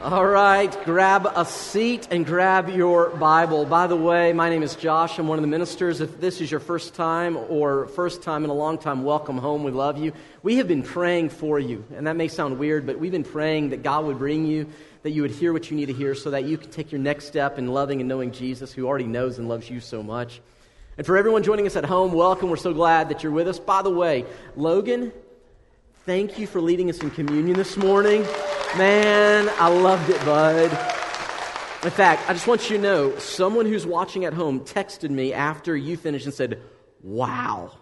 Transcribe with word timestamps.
All 0.00 0.24
right, 0.24 0.72
grab 0.84 1.26
a 1.34 1.44
seat 1.44 2.06
and 2.12 2.24
grab 2.24 2.68
your 2.68 3.10
Bible. 3.10 3.64
By 3.64 3.88
the 3.88 3.96
way, 3.96 4.32
my 4.32 4.48
name 4.48 4.62
is 4.62 4.76
Josh. 4.76 5.18
I'm 5.18 5.26
one 5.26 5.38
of 5.38 5.42
the 5.42 5.48
ministers. 5.48 6.00
If 6.00 6.20
this 6.20 6.40
is 6.40 6.48
your 6.48 6.60
first 6.60 6.94
time 6.94 7.36
or 7.36 7.88
first 7.88 8.22
time 8.22 8.44
in 8.44 8.50
a 8.50 8.54
long 8.54 8.78
time, 8.78 9.02
welcome 9.02 9.38
home. 9.38 9.64
We 9.64 9.72
love 9.72 9.98
you. 9.98 10.12
We 10.44 10.58
have 10.58 10.68
been 10.68 10.84
praying 10.84 11.30
for 11.30 11.58
you, 11.58 11.84
and 11.96 12.06
that 12.06 12.14
may 12.14 12.28
sound 12.28 12.60
weird, 12.60 12.86
but 12.86 13.00
we've 13.00 13.10
been 13.10 13.24
praying 13.24 13.70
that 13.70 13.82
God 13.82 14.04
would 14.04 14.18
bring 14.18 14.46
you, 14.46 14.68
that 15.02 15.10
you 15.10 15.22
would 15.22 15.32
hear 15.32 15.52
what 15.52 15.68
you 15.68 15.76
need 15.76 15.86
to 15.86 15.92
hear 15.92 16.14
so 16.14 16.30
that 16.30 16.44
you 16.44 16.58
can 16.58 16.70
take 16.70 16.92
your 16.92 17.00
next 17.00 17.24
step 17.24 17.58
in 17.58 17.66
loving 17.66 17.98
and 17.98 18.08
knowing 18.08 18.30
Jesus, 18.30 18.72
who 18.72 18.86
already 18.86 19.08
knows 19.08 19.40
and 19.40 19.48
loves 19.48 19.68
you 19.68 19.80
so 19.80 20.04
much. 20.04 20.40
And 20.96 21.04
for 21.04 21.16
everyone 21.16 21.42
joining 21.42 21.66
us 21.66 21.74
at 21.74 21.84
home, 21.84 22.12
welcome. 22.12 22.50
We're 22.50 22.56
so 22.56 22.72
glad 22.72 23.08
that 23.08 23.24
you're 23.24 23.32
with 23.32 23.48
us. 23.48 23.58
By 23.58 23.82
the 23.82 23.90
way, 23.90 24.26
Logan, 24.54 25.10
thank 26.06 26.38
you 26.38 26.46
for 26.46 26.60
leading 26.60 26.88
us 26.88 26.98
in 26.98 27.10
communion 27.10 27.56
this 27.56 27.76
morning. 27.76 28.24
Man, 28.76 29.48
I 29.58 29.68
loved 29.68 30.10
it, 30.10 30.22
bud. 30.24 30.70
In 31.84 31.90
fact, 31.90 32.28
I 32.28 32.34
just 32.34 32.46
want 32.46 32.68
you 32.68 32.76
to 32.76 32.82
know 32.82 33.18
someone 33.18 33.64
who's 33.64 33.86
watching 33.86 34.24
at 34.24 34.34
home 34.34 34.60
texted 34.60 35.10
me 35.10 35.32
after 35.32 35.76
you 35.76 35.96
finished 35.96 36.26
and 36.26 36.34
said, 36.34 36.60
Wow. 37.02 37.72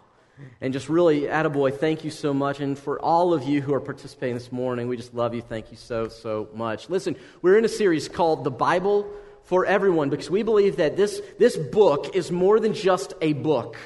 And 0.61 0.73
just 0.73 0.89
really, 0.89 1.23
attaboy, 1.23 1.77
thank 1.77 2.05
you 2.05 2.11
so 2.11 2.33
much. 2.33 2.61
And 2.61 2.79
for 2.79 3.01
all 3.01 3.33
of 3.33 3.43
you 3.45 3.63
who 3.63 3.75
are 3.75 3.81
participating 3.81 4.35
this 4.35 4.53
morning, 4.53 4.87
we 4.87 4.97
just 4.97 5.15
love 5.15 5.35
you. 5.35 5.41
Thank 5.41 5.71
you 5.71 5.77
so, 5.77 6.09
so 6.09 6.49
much. 6.55 6.89
Listen, 6.89 7.17
we're 7.43 7.59
in 7.59 7.65
a 7.65 7.71
series 7.71 8.09
called 8.09 8.45
The 8.45 8.51
Bible 8.51 9.11
for 9.45 9.65
Everyone 9.65 10.11
because 10.11 10.31
we 10.31 10.43
believe 10.43 10.77
that 10.77 10.97
this, 10.97 11.21
this 11.39 11.57
book 11.57 12.15
is 12.15 12.31
more 12.31 12.61
than 12.61 12.75
just 12.75 13.15
a 13.23 13.33
book. 13.33 13.77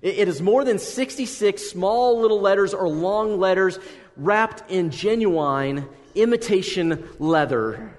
It, 0.00 0.18
it 0.18 0.28
is 0.28 0.40
more 0.40 0.64
than 0.64 0.78
66 0.78 1.62
small 1.62 2.20
little 2.20 2.40
letters 2.40 2.72
or 2.72 2.88
long 2.88 3.38
letters 3.38 3.78
wrapped 4.16 4.70
in 4.70 4.90
genuine 4.90 5.88
imitation 6.14 7.08
leather. 7.18 7.96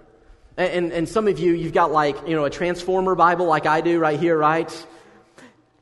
And, 0.58 0.92
and 0.92 1.08
some 1.08 1.28
of 1.28 1.38
you, 1.38 1.54
you've 1.54 1.74
got 1.74 1.92
like, 1.92 2.16
you 2.28 2.36
know, 2.36 2.46
a 2.46 2.50
transformer 2.50 3.14
Bible 3.16 3.46
like 3.46 3.66
I 3.66 3.82
do 3.82 4.00
right 4.00 4.20
here, 4.20 4.38
right? 4.38 4.88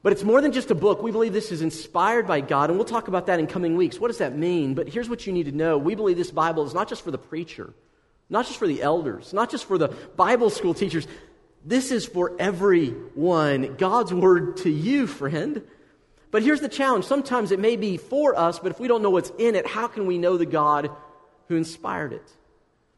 But 0.03 0.11
it's 0.11 0.23
more 0.23 0.41
than 0.41 0.51
just 0.51 0.69
a 0.69 0.75
book. 0.75 1.01
We 1.01 1.11
believe 1.11 1.33
this 1.33 1.51
is 1.51 1.61
inspired 1.61 2.27
by 2.27 2.41
God, 2.41 2.69
and 2.69 2.77
we'll 2.77 2.85
talk 2.85 3.07
about 3.07 3.25
that 3.25 3.39
in 3.39 3.47
coming 3.47 3.75
weeks. 3.75 3.99
What 3.99 4.09
does 4.09 4.19
that 4.19 4.37
mean? 4.37 4.75
But 4.75 4.87
here's 4.87 5.09
what 5.09 5.25
you 5.25 5.33
need 5.33 5.45
to 5.45 5.51
know. 5.51 5.77
We 5.77 5.95
believe 5.95 6.17
this 6.17 6.29
Bible 6.29 6.65
is 6.65 6.73
not 6.73 6.89
just 6.89 7.03
for 7.03 7.09
the 7.09 7.17
preacher, 7.17 7.73
not 8.29 8.45
just 8.45 8.59
for 8.59 8.67
the 8.67 8.83
elders, 8.83 9.33
not 9.33 9.49
just 9.49 9.65
for 9.65 9.77
the 9.77 9.87
Bible 9.87 10.49
school 10.49 10.73
teachers. 10.73 11.07
This 11.63 11.91
is 11.91 12.05
for 12.05 12.35
everyone. 12.37 13.77
God's 13.77 14.13
word 14.13 14.57
to 14.57 14.69
you, 14.69 15.07
friend. 15.07 15.63
But 16.35 16.43
here's 16.43 16.59
the 16.59 16.67
challenge. 16.67 17.05
Sometimes 17.05 17.51
it 17.51 17.61
may 17.61 17.77
be 17.77 17.95
for 17.95 18.37
us, 18.37 18.59
but 18.59 18.69
if 18.69 18.77
we 18.77 18.89
don't 18.89 19.01
know 19.01 19.09
what's 19.09 19.31
in 19.37 19.55
it, 19.55 19.65
how 19.65 19.87
can 19.87 20.05
we 20.05 20.17
know 20.17 20.35
the 20.35 20.45
God 20.45 20.89
who 21.47 21.55
inspired 21.55 22.11
it. 22.11 22.29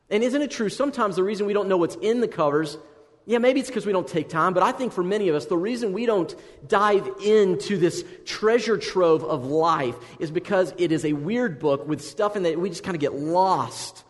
And 0.09 0.23
isn't 0.23 0.41
it 0.41 0.49
true? 0.49 0.69
Sometimes 0.69 1.17
the 1.17 1.23
reason 1.23 1.45
we 1.45 1.53
don't 1.53 1.67
know 1.67 1.77
what's 1.77 1.97
in 1.97 2.19
the 2.19 2.27
covers, 2.27 2.79
yeah, 3.27 3.37
maybe 3.37 3.59
it's 3.59 3.69
because 3.69 3.85
we 3.85 3.91
don't 3.91 4.07
take 4.07 4.27
time, 4.27 4.55
but 4.55 4.63
I 4.63 4.71
think 4.71 4.91
for 4.91 5.03
many 5.03 5.29
of 5.29 5.35
us, 5.35 5.45
the 5.45 5.55
reason 5.55 5.93
we 5.93 6.07
don't 6.07 6.33
dive 6.67 7.07
into 7.23 7.77
this 7.77 8.03
treasure 8.25 8.79
trove 8.79 9.23
of 9.23 9.45
life 9.45 9.93
is 10.17 10.31
because 10.31 10.73
it 10.79 10.91
is 10.91 11.05
a 11.05 11.13
weird 11.13 11.59
book 11.59 11.87
with 11.87 12.01
stuff 12.01 12.35
in 12.35 12.41
that 12.41 12.59
we 12.59 12.69
just 12.69 12.83
kind 12.83 12.95
of 12.95 13.01
get 13.01 13.13
lost. 13.13 14.03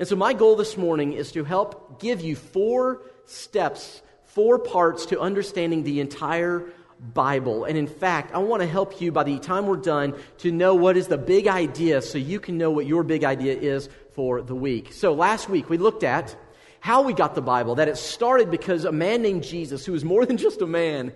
And 0.00 0.08
so, 0.08 0.16
my 0.16 0.32
goal 0.32 0.56
this 0.56 0.76
morning 0.76 1.12
is 1.12 1.30
to 1.30 1.44
help 1.44 2.00
give 2.00 2.22
you 2.22 2.34
four 2.34 3.02
steps, 3.26 4.02
four 4.24 4.58
parts 4.58 5.06
to 5.06 5.20
understanding 5.20 5.84
the 5.84 6.00
entire 6.00 6.64
Bible. 7.00 7.64
And 7.64 7.76
in 7.76 7.86
fact, 7.86 8.34
I 8.34 8.38
want 8.38 8.62
to 8.62 8.68
help 8.68 9.00
you 9.00 9.12
by 9.12 9.24
the 9.24 9.38
time 9.38 9.66
we're 9.66 9.76
done 9.76 10.14
to 10.38 10.52
know 10.52 10.74
what 10.74 10.96
is 10.96 11.08
the 11.08 11.18
big 11.18 11.46
idea 11.46 12.02
so 12.02 12.18
you 12.18 12.40
can 12.40 12.56
know 12.56 12.70
what 12.70 12.86
your 12.86 13.02
big 13.02 13.24
idea 13.24 13.54
is 13.54 13.88
for 14.14 14.40
the 14.42 14.54
week. 14.54 14.92
So 14.92 15.12
last 15.12 15.48
week 15.48 15.68
we 15.68 15.78
looked 15.78 16.04
at 16.04 16.36
how 16.80 17.02
we 17.02 17.12
got 17.12 17.34
the 17.34 17.42
Bible, 17.42 17.76
that 17.76 17.88
it 17.88 17.96
started 17.96 18.50
because 18.50 18.84
a 18.84 18.92
man 18.92 19.22
named 19.22 19.42
Jesus, 19.42 19.86
who 19.86 19.92
was 19.92 20.04
more 20.04 20.26
than 20.26 20.36
just 20.36 20.60
a 20.60 20.66
man, 20.66 21.12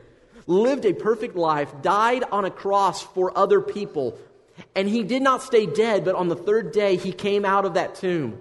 lived 0.46 0.86
a 0.86 0.94
perfect 0.94 1.36
life, 1.36 1.70
died 1.82 2.24
on 2.32 2.44
a 2.46 2.50
cross 2.50 3.02
for 3.02 3.36
other 3.36 3.60
people, 3.60 4.18
and 4.74 4.88
he 4.88 5.02
did 5.02 5.22
not 5.22 5.42
stay 5.42 5.66
dead, 5.66 6.04
but 6.04 6.14
on 6.14 6.28
the 6.28 6.36
third 6.36 6.72
day 6.72 6.96
he 6.96 7.12
came 7.12 7.44
out 7.44 7.66
of 7.66 7.74
that 7.74 7.94
tomb. 7.96 8.40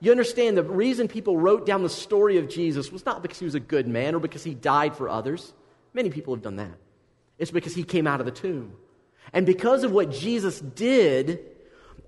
You 0.00 0.10
understand 0.10 0.56
the 0.56 0.64
reason 0.64 1.08
people 1.08 1.36
wrote 1.36 1.66
down 1.66 1.82
the 1.82 1.88
story 1.88 2.38
of 2.38 2.48
Jesus 2.48 2.90
was 2.90 3.06
not 3.06 3.22
because 3.22 3.38
he 3.38 3.44
was 3.44 3.54
a 3.54 3.60
good 3.60 3.86
man 3.86 4.14
or 4.14 4.18
because 4.18 4.42
he 4.42 4.54
died 4.54 4.96
for 4.96 5.08
others. 5.08 5.52
Many 5.94 6.10
people 6.10 6.34
have 6.34 6.42
done 6.42 6.56
that. 6.56 6.74
It's 7.38 7.50
because 7.50 7.74
he 7.74 7.84
came 7.84 8.06
out 8.06 8.20
of 8.20 8.26
the 8.26 8.32
tomb. 8.32 8.74
And 9.32 9.46
because 9.46 9.84
of 9.84 9.92
what 9.92 10.10
Jesus 10.10 10.60
did, 10.60 11.40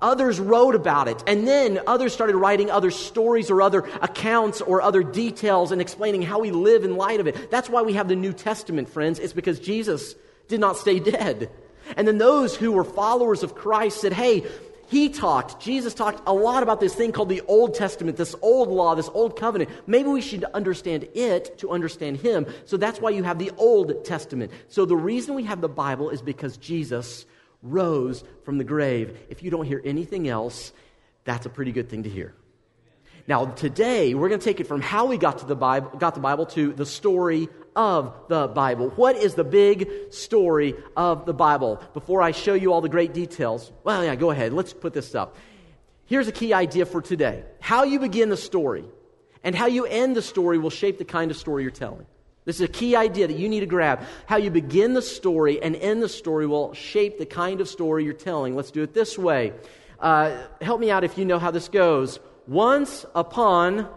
others 0.00 0.38
wrote 0.38 0.74
about 0.74 1.08
it. 1.08 1.22
And 1.26 1.46
then 1.46 1.80
others 1.86 2.12
started 2.12 2.36
writing 2.36 2.70
other 2.70 2.90
stories 2.90 3.50
or 3.50 3.62
other 3.62 3.80
accounts 4.02 4.60
or 4.60 4.82
other 4.82 5.02
details 5.02 5.72
and 5.72 5.80
explaining 5.80 6.22
how 6.22 6.40
we 6.40 6.50
live 6.50 6.84
in 6.84 6.96
light 6.96 7.20
of 7.20 7.26
it. 7.26 7.50
That's 7.50 7.68
why 7.68 7.82
we 7.82 7.94
have 7.94 8.08
the 8.08 8.16
New 8.16 8.32
Testament, 8.32 8.88
friends. 8.88 9.18
It's 9.18 9.32
because 9.32 9.60
Jesus 9.60 10.14
did 10.48 10.60
not 10.60 10.76
stay 10.76 10.98
dead. 10.98 11.50
And 11.96 12.08
then 12.08 12.18
those 12.18 12.56
who 12.56 12.72
were 12.72 12.84
followers 12.84 13.42
of 13.42 13.54
Christ 13.54 14.00
said, 14.00 14.12
hey, 14.12 14.44
he 14.94 15.08
talked, 15.08 15.60
Jesus 15.60 15.92
talked 15.92 16.22
a 16.24 16.32
lot 16.32 16.62
about 16.62 16.78
this 16.78 16.94
thing 16.94 17.10
called 17.10 17.28
the 17.28 17.42
Old 17.48 17.74
Testament, 17.74 18.16
this 18.16 18.36
old 18.42 18.68
law, 18.68 18.94
this 18.94 19.10
old 19.12 19.36
covenant. 19.36 19.68
Maybe 19.88 20.08
we 20.08 20.20
should 20.20 20.44
understand 20.54 21.08
it 21.14 21.58
to 21.58 21.70
understand 21.72 22.18
him. 22.18 22.46
So 22.64 22.76
that's 22.76 23.00
why 23.00 23.10
you 23.10 23.24
have 23.24 23.40
the 23.40 23.50
Old 23.58 24.04
Testament. 24.04 24.52
So 24.68 24.84
the 24.84 24.94
reason 24.94 25.34
we 25.34 25.42
have 25.42 25.60
the 25.60 25.68
Bible 25.68 26.10
is 26.10 26.22
because 26.22 26.58
Jesus 26.58 27.26
rose 27.60 28.22
from 28.44 28.58
the 28.58 28.62
grave. 28.62 29.18
If 29.28 29.42
you 29.42 29.50
don't 29.50 29.66
hear 29.66 29.82
anything 29.84 30.28
else, 30.28 30.72
that's 31.24 31.44
a 31.44 31.50
pretty 31.50 31.72
good 31.72 31.88
thing 31.88 32.04
to 32.04 32.08
hear. 32.08 32.32
Now, 33.26 33.46
today, 33.46 34.14
we're 34.14 34.28
going 34.28 34.38
to 34.38 34.44
take 34.44 34.60
it 34.60 34.68
from 34.68 34.80
how 34.80 35.06
we 35.06 35.18
got 35.18 35.38
to 35.38 35.46
the 35.46 35.56
Bible, 35.56 35.90
got 35.98 36.14
the 36.14 36.20
Bible 36.20 36.46
to 36.46 36.72
the 36.72 36.86
story 36.86 37.48
of 37.76 38.14
the 38.28 38.48
Bible. 38.48 38.90
What 38.90 39.16
is 39.16 39.34
the 39.34 39.44
big 39.44 39.88
story 40.10 40.74
of 40.96 41.26
the 41.26 41.34
Bible? 41.34 41.82
Before 41.92 42.22
I 42.22 42.30
show 42.32 42.54
you 42.54 42.72
all 42.72 42.80
the 42.80 42.88
great 42.88 43.12
details, 43.12 43.72
well, 43.82 44.04
yeah, 44.04 44.14
go 44.14 44.30
ahead. 44.30 44.52
Let's 44.52 44.72
put 44.72 44.92
this 44.92 45.14
up. 45.14 45.36
Here's 46.06 46.28
a 46.28 46.32
key 46.32 46.52
idea 46.52 46.86
for 46.86 47.00
today. 47.00 47.44
How 47.60 47.84
you 47.84 47.98
begin 47.98 48.28
the 48.28 48.36
story 48.36 48.84
and 49.42 49.54
how 49.54 49.66
you 49.66 49.84
end 49.86 50.16
the 50.16 50.22
story 50.22 50.58
will 50.58 50.70
shape 50.70 50.98
the 50.98 51.04
kind 51.04 51.30
of 51.30 51.36
story 51.36 51.62
you're 51.62 51.70
telling. 51.70 52.06
This 52.44 52.56
is 52.56 52.62
a 52.62 52.68
key 52.68 52.94
idea 52.94 53.26
that 53.26 53.38
you 53.38 53.48
need 53.48 53.60
to 53.60 53.66
grab. 53.66 54.02
How 54.26 54.36
you 54.36 54.50
begin 54.50 54.92
the 54.92 55.02
story 55.02 55.62
and 55.62 55.74
end 55.76 56.02
the 56.02 56.08
story 56.08 56.46
will 56.46 56.74
shape 56.74 57.18
the 57.18 57.26
kind 57.26 57.60
of 57.60 57.68
story 57.68 58.04
you're 58.04 58.12
telling. 58.12 58.54
Let's 58.54 58.70
do 58.70 58.82
it 58.82 58.92
this 58.92 59.16
way. 59.16 59.52
Uh, 59.98 60.36
help 60.60 60.80
me 60.80 60.90
out 60.90 61.04
if 61.04 61.16
you 61.16 61.24
know 61.24 61.38
how 61.38 61.50
this 61.50 61.68
goes 61.68 62.20
once 62.46 63.06
upon, 63.14 63.88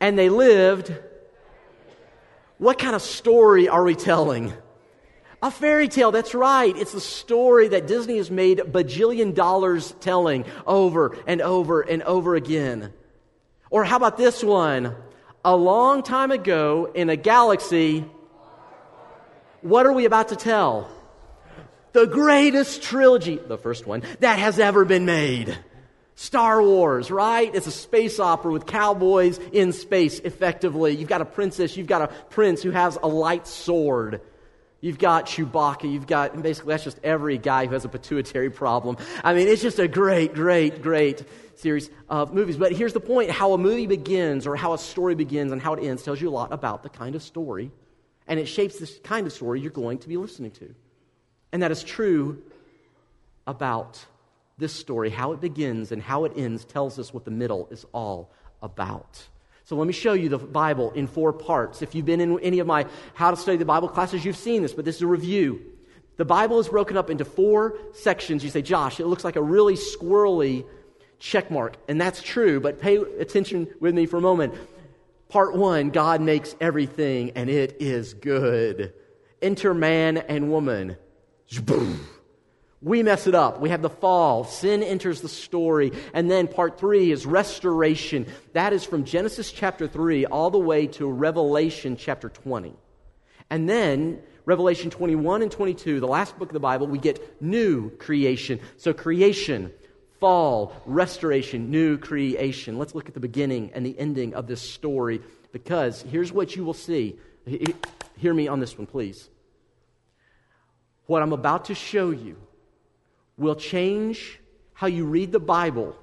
and 0.00 0.18
they 0.18 0.28
lived. 0.28 0.92
What 2.58 2.78
kind 2.78 2.94
of 2.94 3.02
story 3.02 3.68
are 3.68 3.84
we 3.84 3.94
telling? 3.94 4.52
A 5.42 5.50
fairy 5.50 5.88
tale, 5.88 6.10
that's 6.10 6.34
right. 6.34 6.74
It's 6.76 6.92
the 6.92 7.00
story 7.00 7.68
that 7.68 7.86
Disney 7.86 8.16
has 8.16 8.30
made 8.30 8.58
bajillion 8.58 9.34
dollars 9.34 9.94
telling 10.00 10.46
over 10.66 11.16
and 11.26 11.42
over 11.42 11.82
and 11.82 12.02
over 12.04 12.34
again. 12.34 12.92
Or 13.68 13.84
how 13.84 13.96
about 13.96 14.16
this 14.16 14.42
one? 14.42 14.94
A 15.44 15.54
long 15.54 16.02
time 16.02 16.30
ago 16.30 16.90
in 16.94 17.10
a 17.10 17.16
galaxy, 17.16 18.04
what 19.60 19.84
are 19.84 19.92
we 19.92 20.06
about 20.06 20.28
to 20.28 20.36
tell? 20.36 20.90
The 21.92 22.06
greatest 22.06 22.82
trilogy, 22.82 23.36
the 23.36 23.58
first 23.58 23.86
one, 23.86 24.02
that 24.20 24.38
has 24.38 24.58
ever 24.58 24.84
been 24.84 25.04
made. 25.04 25.56
Star 26.18 26.62
Wars, 26.62 27.10
right? 27.10 27.54
It's 27.54 27.66
a 27.66 27.70
space 27.70 28.18
opera 28.18 28.50
with 28.50 28.64
cowboys 28.64 29.38
in 29.52 29.72
space, 29.72 30.18
effectively. 30.20 30.96
You've 30.96 31.10
got 31.10 31.20
a 31.20 31.26
princess, 31.26 31.76
you've 31.76 31.86
got 31.86 32.02
a 32.02 32.08
prince 32.30 32.62
who 32.62 32.70
has 32.70 32.98
a 33.02 33.06
light 33.06 33.46
sword. 33.46 34.22
You've 34.80 34.98
got 34.98 35.26
Chewbacca, 35.26 35.90
you've 35.90 36.06
got, 36.06 36.40
basically, 36.42 36.72
that's 36.72 36.84
just 36.84 37.00
every 37.02 37.36
guy 37.38 37.66
who 37.66 37.74
has 37.74 37.84
a 37.84 37.88
pituitary 37.88 38.50
problem. 38.50 38.96
I 39.24 39.34
mean, 39.34 39.46
it's 39.46 39.60
just 39.60 39.78
a 39.78 39.88
great, 39.88 40.34
great, 40.34 40.80
great 40.80 41.22
series 41.56 41.90
of 42.08 42.32
movies. 42.32 42.56
But 42.56 42.72
here's 42.72 42.94
the 42.94 43.00
point 43.00 43.30
how 43.30 43.52
a 43.52 43.58
movie 43.58 43.86
begins, 43.86 44.46
or 44.46 44.56
how 44.56 44.72
a 44.72 44.78
story 44.78 45.14
begins, 45.14 45.52
and 45.52 45.60
how 45.60 45.74
it 45.74 45.84
ends 45.84 46.02
tells 46.02 46.20
you 46.20 46.28
a 46.28 46.30
lot 46.30 46.50
about 46.50 46.82
the 46.82 46.88
kind 46.88 47.14
of 47.14 47.22
story, 47.22 47.70
and 48.26 48.40
it 48.40 48.46
shapes 48.46 48.78
the 48.78 48.90
kind 49.02 49.26
of 49.26 49.34
story 49.34 49.60
you're 49.60 49.70
going 49.70 49.98
to 49.98 50.08
be 50.08 50.16
listening 50.16 50.50
to. 50.52 50.74
And 51.52 51.62
that 51.62 51.70
is 51.70 51.84
true 51.84 52.42
about 53.46 54.02
this 54.58 54.72
story, 54.72 55.10
how 55.10 55.32
it 55.32 55.40
begins 55.40 55.92
and 55.92 56.00
how 56.00 56.24
it 56.24 56.32
ends, 56.36 56.64
tells 56.64 56.98
us 56.98 57.12
what 57.12 57.24
the 57.24 57.30
middle 57.30 57.68
is 57.70 57.84
all 57.92 58.32
about. 58.62 59.26
So 59.64 59.76
let 59.76 59.86
me 59.86 59.92
show 59.92 60.12
you 60.12 60.28
the 60.28 60.38
Bible 60.38 60.92
in 60.92 61.06
four 61.06 61.32
parts. 61.32 61.82
If 61.82 61.94
you've 61.94 62.06
been 62.06 62.20
in 62.20 62.38
any 62.40 62.60
of 62.60 62.66
my 62.66 62.86
How 63.14 63.30
to 63.32 63.36
Study 63.36 63.56
the 63.58 63.64
Bible 63.64 63.88
classes, 63.88 64.24
you've 64.24 64.36
seen 64.36 64.62
this, 64.62 64.72
but 64.72 64.84
this 64.84 64.96
is 64.96 65.02
a 65.02 65.06
review. 65.06 65.60
The 66.16 66.24
Bible 66.24 66.58
is 66.60 66.68
broken 66.68 66.96
up 66.96 67.10
into 67.10 67.24
four 67.24 67.76
sections. 67.92 68.42
You 68.44 68.50
say, 68.50 68.62
Josh, 68.62 69.00
it 69.00 69.06
looks 69.06 69.24
like 69.24 69.36
a 69.36 69.42
really 69.42 69.74
squirrely 69.74 70.64
check 71.18 71.50
mark. 71.50 71.76
And 71.88 72.00
that's 72.00 72.22
true, 72.22 72.60
but 72.60 72.80
pay 72.80 72.96
attention 72.96 73.68
with 73.80 73.94
me 73.94 74.06
for 74.06 74.16
a 74.16 74.22
moment. 74.22 74.54
Part 75.28 75.54
one 75.56 75.90
God 75.90 76.20
makes 76.20 76.54
everything, 76.60 77.32
and 77.32 77.50
it 77.50 77.76
is 77.80 78.14
good. 78.14 78.94
Enter 79.42 79.74
man 79.74 80.16
and 80.16 80.50
woman. 80.50 80.96
We 82.82 83.02
mess 83.02 83.26
it 83.26 83.34
up. 83.34 83.60
We 83.60 83.70
have 83.70 83.82
the 83.82 83.90
fall. 83.90 84.44
Sin 84.44 84.82
enters 84.82 85.20
the 85.20 85.28
story. 85.28 85.92
And 86.12 86.30
then 86.30 86.46
part 86.46 86.78
three 86.78 87.10
is 87.10 87.24
restoration. 87.24 88.26
That 88.52 88.72
is 88.72 88.84
from 88.84 89.04
Genesis 89.04 89.50
chapter 89.50 89.88
3 89.88 90.26
all 90.26 90.50
the 90.50 90.58
way 90.58 90.86
to 90.88 91.10
Revelation 91.10 91.96
chapter 91.96 92.28
20. 92.28 92.74
And 93.48 93.68
then 93.68 94.20
Revelation 94.44 94.90
21 94.90 95.42
and 95.42 95.50
22, 95.50 96.00
the 96.00 96.06
last 96.06 96.38
book 96.38 96.50
of 96.50 96.52
the 96.52 96.60
Bible, 96.60 96.86
we 96.86 96.98
get 96.98 97.42
new 97.42 97.90
creation. 97.90 98.60
So 98.76 98.92
creation, 98.92 99.72
fall, 100.20 100.80
restoration, 100.84 101.70
new 101.70 101.96
creation. 101.96 102.78
Let's 102.78 102.94
look 102.94 103.08
at 103.08 103.14
the 103.14 103.20
beginning 103.20 103.70
and 103.74 103.84
the 103.84 103.98
ending 103.98 104.34
of 104.34 104.46
this 104.46 104.60
story 104.60 105.22
because 105.50 106.02
here's 106.02 106.32
what 106.32 106.54
you 106.54 106.64
will 106.64 106.74
see. 106.74 107.18
Hear 108.16 108.34
me 108.34 108.48
on 108.48 108.60
this 108.60 108.76
one, 108.76 108.86
please. 108.86 109.30
What 111.06 111.22
I'm 111.22 111.32
about 111.32 111.66
to 111.66 111.74
show 111.74 112.10
you 112.10 112.36
will 113.36 113.54
change 113.54 114.40
how 114.72 114.86
you 114.86 115.04
read 115.04 115.32
the 115.32 115.40
Bible 115.40 115.96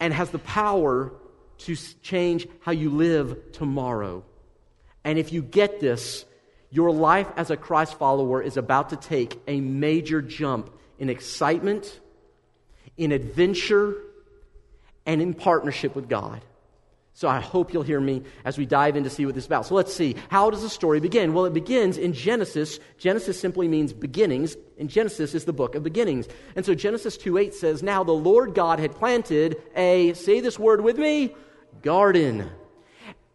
and 0.00 0.12
has 0.12 0.30
the 0.30 0.38
power 0.38 1.12
to 1.58 1.76
change 2.02 2.46
how 2.60 2.72
you 2.72 2.90
live 2.90 3.52
tomorrow. 3.52 4.24
And 5.04 5.18
if 5.18 5.32
you 5.32 5.42
get 5.42 5.80
this, 5.80 6.24
your 6.70 6.90
life 6.90 7.28
as 7.36 7.50
a 7.50 7.56
Christ 7.56 7.98
follower 7.98 8.42
is 8.42 8.56
about 8.56 8.90
to 8.90 8.96
take 8.96 9.38
a 9.46 9.60
major 9.60 10.22
jump 10.22 10.70
in 10.98 11.08
excitement, 11.08 12.00
in 12.96 13.12
adventure, 13.12 13.94
and 15.04 15.20
in 15.20 15.34
partnership 15.34 15.94
with 15.94 16.08
God. 16.08 16.40
So 17.22 17.28
I 17.28 17.38
hope 17.38 17.72
you'll 17.72 17.84
hear 17.84 18.00
me 18.00 18.24
as 18.44 18.58
we 18.58 18.66
dive 18.66 18.96
in 18.96 19.04
to 19.04 19.10
see 19.10 19.24
what 19.24 19.36
this 19.36 19.44
is 19.44 19.46
about. 19.46 19.64
So 19.64 19.76
let's 19.76 19.94
see. 19.94 20.16
How 20.28 20.50
does 20.50 20.62
the 20.62 20.68
story 20.68 20.98
begin? 20.98 21.34
Well, 21.34 21.44
it 21.44 21.54
begins 21.54 21.96
in 21.96 22.14
Genesis. 22.14 22.80
Genesis 22.98 23.38
simply 23.38 23.68
means 23.68 23.92
beginnings, 23.92 24.56
and 24.76 24.90
Genesis 24.90 25.32
is 25.32 25.44
the 25.44 25.52
book 25.52 25.76
of 25.76 25.84
beginnings. 25.84 26.26
And 26.56 26.66
so 26.66 26.74
Genesis 26.74 27.16
2 27.16 27.38
8 27.38 27.54
says, 27.54 27.80
Now 27.80 28.02
the 28.02 28.10
Lord 28.10 28.56
God 28.56 28.80
had 28.80 28.96
planted 28.96 29.56
a, 29.76 30.14
say 30.14 30.40
this 30.40 30.58
word 30.58 30.80
with 30.80 30.98
me, 30.98 31.32
garden. 31.82 32.50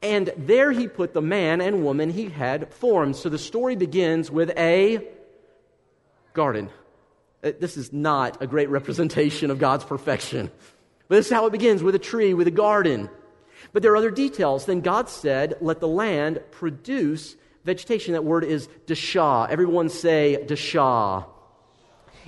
And 0.02 0.34
there 0.36 0.74
he 0.74 0.90
put 0.90 1.14
the 1.14 1.22
man 1.22 1.62
and 1.62 1.86
woman 1.86 2.10
he 2.10 2.28
had 2.28 2.74
formed. 2.74 3.16
So 3.16 3.30
the 3.30 3.38
story 3.38 3.78
begins 3.78 4.30
with 4.30 4.50
a 4.58 5.08
garden. 6.34 6.70
Uh, 7.42 7.54
this 7.58 7.78
is 7.78 7.94
not 7.94 8.42
a 8.42 8.48
great 8.48 8.68
representation 8.68 9.50
of 9.50 9.60
God's 9.60 9.86
perfection. 9.86 10.52
But 11.08 11.16
this 11.16 11.28
is 11.28 11.32
how 11.32 11.46
it 11.46 11.52
begins 11.52 11.82
with 11.82 11.96
a 11.96 12.00
tree, 12.00 12.34
with 12.34 12.48
a 12.48 12.52
garden. 12.52 13.10
But 13.74 13.84
there 13.84 13.92
are 13.92 13.98
other 13.98 14.12
details. 14.12 14.66
Then 14.66 14.82
God 14.82 15.10
said, 15.10 15.56
Let 15.62 15.80
the 15.80 15.88
land 15.88 16.42
produce 16.52 17.36
vegetation. 17.64 18.14
That 18.14 18.24
word 18.24 18.44
is 18.44 18.68
dashah. 18.86 19.50
Everyone 19.50 19.90
say 19.90 20.44
dashah. 20.48 21.26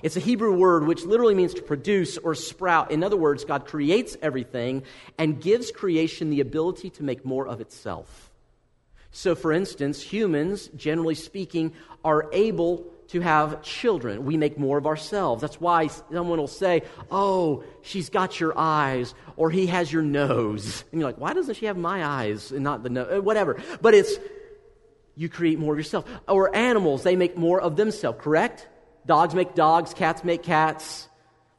It's 0.01 0.15
a 0.15 0.21
Hebrew 0.21 0.56
word 0.56 0.86
which 0.86 1.03
literally 1.03 1.36
means 1.36 1.53
to 1.56 1.62
produce 1.62 2.18
or 2.18 2.33
sprout. 2.36 2.91
In 2.91 3.03
other 3.03 3.18
words, 3.18 3.44
God 3.44 3.65
creates 3.65 4.15
everything 4.21 4.83
and 5.18 5.41
gives 5.41 5.71
creation 5.71 6.30
the 6.30 6.39
ability 6.39 6.89
to 6.91 7.03
make 7.03 7.25
more 7.25 7.47
of 7.47 7.59
itself. 7.59 8.31
So, 9.12 9.36
for 9.36 9.51
instance, 9.51 10.01
humans, 10.01 10.69
generally 10.75 11.15
speaking, 11.15 11.74
are 12.03 12.30
able 12.31 12.86
to 13.09 13.21
have 13.21 13.61
children. 13.63 14.23
We 14.23 14.38
make 14.38 14.57
more 14.57 14.77
of 14.77 14.85
ourselves. 14.85 15.41
That's 15.41 15.59
why 15.59 15.88
someone 15.88 16.39
will 16.39 16.47
say, 16.47 16.83
Oh, 17.09 17.63
she's 17.81 18.09
got 18.09 18.39
your 18.39 18.57
eyes, 18.57 19.13
or 19.35 19.50
he 19.50 19.67
has 19.67 19.91
your 19.91 20.03
nose. 20.03 20.83
And 20.91 21.01
you're 21.01 21.09
like, 21.09 21.19
Why 21.19 21.33
doesn't 21.33 21.56
she 21.56 21.65
have 21.65 21.77
my 21.77 22.06
eyes 22.06 22.51
and 22.51 22.63
not 22.63 22.83
the 22.83 22.89
nose? 22.89 23.07
Uh, 23.17 23.21
whatever. 23.21 23.57
But 23.81 23.95
it's, 23.95 24.15
you 25.15 25.27
create 25.27 25.59
more 25.59 25.73
of 25.73 25.79
yourself. 25.79 26.06
Or 26.27 26.56
animals, 26.56 27.03
they 27.03 27.15
make 27.15 27.35
more 27.35 27.59
of 27.59 27.75
themselves, 27.75 28.19
correct? 28.21 28.67
Dogs 29.06 29.33
make 29.33 29.55
dogs, 29.55 29.94
cats 29.94 30.23
make 30.23 30.44
cats, 30.44 31.07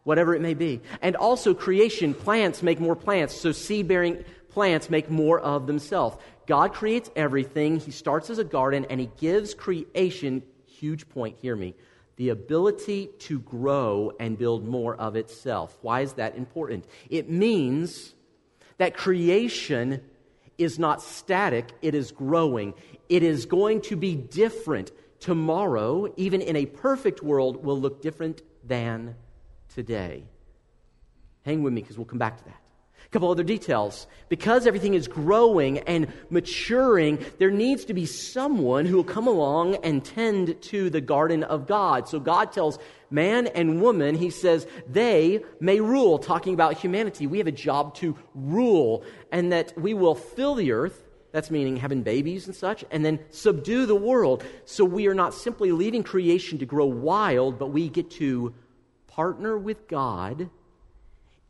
whatever 0.05 0.35
it 0.35 0.41
may 0.41 0.55
be. 0.55 0.81
And 1.03 1.17
also, 1.17 1.53
creation, 1.53 2.15
plants 2.15 2.63
make 2.63 2.79
more 2.79 2.95
plants. 2.95 3.35
So, 3.35 3.51
seed 3.51 3.89
bearing 3.89 4.25
plants 4.51 4.89
make 4.89 5.11
more 5.11 5.41
of 5.41 5.67
themselves. 5.67 6.17
God 6.47 6.75
creates 6.75 7.11
everything. 7.17 7.81
He 7.81 7.91
starts 7.91 8.31
as 8.31 8.39
a 8.39 8.45
garden 8.45 8.87
and 8.91 9.01
he 9.01 9.11
gives 9.19 9.55
creation 9.55 10.43
huge 10.81 11.09
point, 11.09 11.37
hear 11.41 11.55
me, 11.55 11.75
the 12.17 12.31
ability 12.31 13.11
to 13.19 13.39
grow 13.41 14.13
and 14.19 14.37
build 14.37 14.67
more 14.67 14.95
of 14.97 15.17
itself. 15.17 15.77
Why 15.83 16.01
is 16.01 16.15
that 16.15 16.37
important? 16.37 16.85
It 17.09 17.31
means 17.31 18.15
that 18.79 18.95
creation 18.95 20.03
is 20.59 20.79
not 20.79 21.03
static, 21.03 21.73
it 21.81 21.95
is 21.95 22.13
growing. 22.13 22.75
It 23.09 23.23
is 23.23 23.47
going 23.47 23.81
to 23.83 23.97
be 23.97 24.15
different. 24.15 24.93
Tomorrow, 25.19 26.13
even 26.17 26.41
in 26.43 26.57
a 26.57 26.67
perfect 26.67 27.23
world, 27.23 27.65
will 27.65 27.81
look 27.81 28.03
different 28.03 28.43
than 28.65 29.17
today. 29.75 30.25
Hang 31.45 31.63
with 31.63 31.73
me 31.73 31.81
because 31.81 31.97
we'll 31.97 32.05
come 32.05 32.19
back 32.19 32.39
to 32.39 32.45
that. 32.45 32.60
A 33.11 33.13
couple 33.13 33.29
other 33.29 33.43
details. 33.43 34.07
Because 34.29 34.69
everything 34.69 34.95
is 34.95 35.09
growing 35.09 35.79
and 35.81 36.13
maturing, 36.31 37.19
there 37.39 37.51
needs 37.51 37.85
to 37.87 37.95
be 37.95 38.07
someone 38.07 38.87
who 38.87 38.95
will 38.95 39.03
come 39.03 39.27
along 39.27 39.75
and 39.83 40.05
tend 40.05 40.63
to 40.63 40.91
the 40.91 41.01
garden 41.01 41.43
of 41.43 41.67
God. 41.67 42.09
So 42.09 42.21
God 42.21 42.53
tells 42.53 42.79
man 43.11 43.49
and 43.49 43.83
woman, 43.83 44.15
he 44.15 44.31
says, 44.31 44.65
they 44.89 45.43
may 45.59 45.81
rule, 45.81 46.21
talking 46.21 46.55
about 46.55 46.79
humanity. 46.79 47.27
We 47.27 47.39
have 47.39 47.49
a 47.49 47.53
job 47.53 47.97
to 47.97 48.17
rule, 48.37 49.03
and 49.33 49.51
that 49.51 49.77
we 49.77 49.93
will 49.93 50.15
fill 50.15 50.55
the 50.55 50.71
earth. 50.71 51.03
That's 51.33 51.51
meaning 51.51 51.79
having 51.79 52.05
babies 52.05 52.47
and 52.47 52.55
such, 52.55 52.85
and 52.93 53.05
then 53.05 53.19
subdue 53.31 53.87
the 53.87 53.97
world. 53.97 54.45
So 54.67 54.85
we 54.85 55.09
are 55.09 55.15
not 55.15 55.35
simply 55.35 55.73
leaving 55.73 56.05
creation 56.05 56.59
to 56.59 56.67
grow 56.67 56.87
wild, 56.87 57.59
but 57.59 57.73
we 57.73 57.89
get 57.89 58.13
to 58.13 58.55
partner 59.09 59.59
with 59.59 59.89
God 59.89 60.49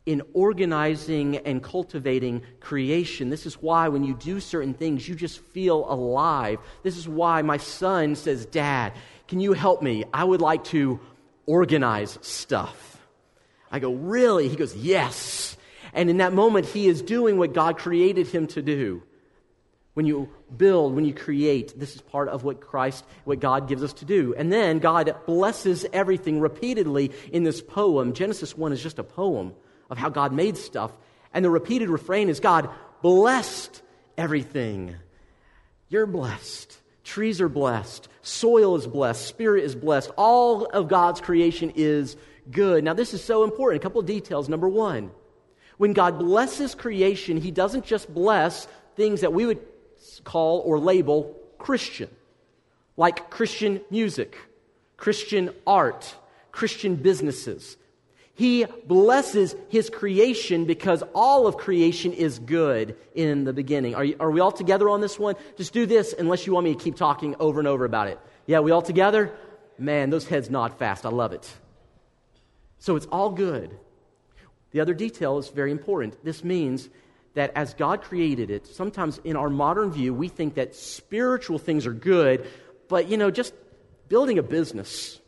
in 0.05 0.21
organizing 0.33 1.37
and 1.37 1.61
cultivating 1.61 2.41
creation. 2.59 3.29
This 3.29 3.45
is 3.45 3.55
why 3.55 3.87
when 3.87 4.03
you 4.03 4.15
do 4.15 4.39
certain 4.39 4.73
things, 4.73 5.07
you 5.07 5.15
just 5.15 5.39
feel 5.39 5.85
alive. 5.91 6.59
This 6.83 6.97
is 6.97 7.07
why 7.07 7.41
my 7.43 7.57
son 7.57 8.15
says, 8.15 8.45
Dad, 8.45 8.93
can 9.27 9.39
you 9.39 9.53
help 9.53 9.81
me? 9.81 10.03
I 10.11 10.23
would 10.23 10.41
like 10.41 10.63
to 10.65 10.99
organize 11.45 12.17
stuff. 12.21 12.99
I 13.71 13.79
go, 13.79 13.93
Really? 13.93 14.47
He 14.49 14.55
goes, 14.55 14.75
Yes. 14.75 15.55
And 15.93 16.09
in 16.09 16.17
that 16.17 16.33
moment, 16.33 16.67
he 16.67 16.87
is 16.87 17.01
doing 17.01 17.37
what 17.37 17.53
God 17.53 17.77
created 17.77 18.27
him 18.27 18.47
to 18.47 18.61
do. 18.61 19.03
When 19.93 20.05
you 20.05 20.29
build, 20.55 20.95
when 20.95 21.03
you 21.03 21.13
create, 21.13 21.77
this 21.77 21.95
is 21.95 22.01
part 22.01 22.29
of 22.29 22.45
what 22.45 22.61
Christ, 22.61 23.03
what 23.25 23.41
God 23.41 23.67
gives 23.67 23.83
us 23.83 23.91
to 23.93 24.05
do. 24.05 24.33
And 24.37 24.51
then 24.51 24.79
God 24.79 25.13
blesses 25.25 25.85
everything 25.91 26.39
repeatedly 26.39 27.11
in 27.33 27.43
this 27.43 27.61
poem. 27.61 28.13
Genesis 28.13 28.55
1 28.57 28.71
is 28.71 28.81
just 28.81 28.99
a 28.99 29.03
poem 29.03 29.53
of 29.91 29.97
how 29.97 30.09
God 30.09 30.33
made 30.33 30.57
stuff. 30.57 30.91
And 31.33 31.45
the 31.45 31.49
repeated 31.51 31.89
refrain 31.89 32.29
is 32.29 32.39
God 32.39 32.69
blessed 33.03 33.81
everything. 34.17 34.95
You're 35.89 36.07
blessed. 36.07 36.79
Trees 37.03 37.41
are 37.41 37.49
blessed. 37.49 38.07
Soil 38.21 38.75
is 38.77 38.87
blessed. 38.87 39.27
Spirit 39.27 39.65
is 39.65 39.75
blessed. 39.75 40.09
All 40.17 40.65
of 40.65 40.87
God's 40.87 41.19
creation 41.19 41.73
is 41.75 42.15
good. 42.49 42.83
Now, 42.83 42.93
this 42.93 43.13
is 43.13 43.23
so 43.23 43.43
important. 43.43 43.81
A 43.81 43.83
couple 43.83 43.99
of 43.99 44.07
details. 44.07 44.47
Number 44.47 44.69
one, 44.69 45.11
when 45.77 45.93
God 45.93 46.17
blesses 46.19 46.73
creation, 46.73 47.37
He 47.37 47.51
doesn't 47.51 47.85
just 47.85 48.11
bless 48.13 48.67
things 48.95 49.21
that 49.21 49.33
we 49.33 49.45
would 49.45 49.59
call 50.23 50.59
or 50.59 50.79
label 50.79 51.35
Christian, 51.57 52.09
like 52.95 53.29
Christian 53.29 53.81
music, 53.89 54.37
Christian 54.95 55.53
art, 55.67 56.15
Christian 56.51 56.95
businesses. 56.95 57.77
He 58.33 58.65
blesses 58.87 59.55
his 59.69 59.89
creation 59.89 60.65
because 60.65 61.03
all 61.13 61.47
of 61.47 61.57
creation 61.57 62.13
is 62.13 62.39
good 62.39 62.95
in 63.13 63.43
the 63.43 63.53
beginning. 63.53 63.93
Are, 63.93 64.03
you, 64.03 64.15
are 64.19 64.31
we 64.31 64.39
all 64.39 64.51
together 64.51 64.89
on 64.89 65.01
this 65.01 65.19
one? 65.19 65.35
Just 65.57 65.73
do 65.73 65.85
this 65.85 66.13
unless 66.17 66.47
you 66.47 66.53
want 66.53 66.63
me 66.63 66.73
to 66.73 66.81
keep 66.81 66.95
talking 66.95 67.35
over 67.39 67.59
and 67.59 67.67
over 67.67 67.85
about 67.85 68.07
it. 68.07 68.19
Yeah, 68.45 68.59
we 68.59 68.71
all 68.71 68.81
together? 68.81 69.33
Man, 69.77 70.09
those 70.09 70.27
heads 70.27 70.49
nod 70.49 70.77
fast. 70.77 71.05
I 71.05 71.09
love 71.09 71.33
it. 71.33 71.51
So 72.79 72.95
it's 72.95 73.05
all 73.07 73.29
good. 73.29 73.77
The 74.71 74.79
other 74.79 74.93
detail 74.93 75.37
is 75.37 75.49
very 75.49 75.71
important. 75.71 76.23
This 76.23 76.43
means 76.43 76.89
that 77.33 77.51
as 77.55 77.73
God 77.73 78.01
created 78.01 78.49
it, 78.49 78.65
sometimes 78.67 79.19
in 79.23 79.35
our 79.35 79.49
modern 79.49 79.91
view, 79.91 80.13
we 80.13 80.27
think 80.27 80.55
that 80.55 80.75
spiritual 80.75 81.59
things 81.59 81.85
are 81.85 81.93
good, 81.93 82.47
but 82.87 83.07
you 83.07 83.17
know, 83.17 83.31
just 83.31 83.53
building 84.09 84.37
a 84.37 84.43
business, 84.43 85.19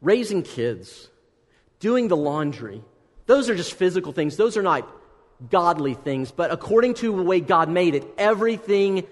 raising 0.00 0.42
kids, 0.42 1.08
doing 1.82 2.06
the 2.08 2.16
laundry. 2.16 2.80
Those 3.26 3.50
are 3.50 3.56
just 3.56 3.74
physical 3.74 4.12
things. 4.12 4.36
Those 4.36 4.56
are 4.56 4.62
not 4.62 4.88
godly 5.50 5.94
things. 5.94 6.30
But 6.30 6.52
according 6.52 6.94
to 6.94 7.14
the 7.14 7.22
way 7.22 7.40
God 7.40 7.68
made 7.68 7.96
it, 7.96 8.06
everything 8.16 9.04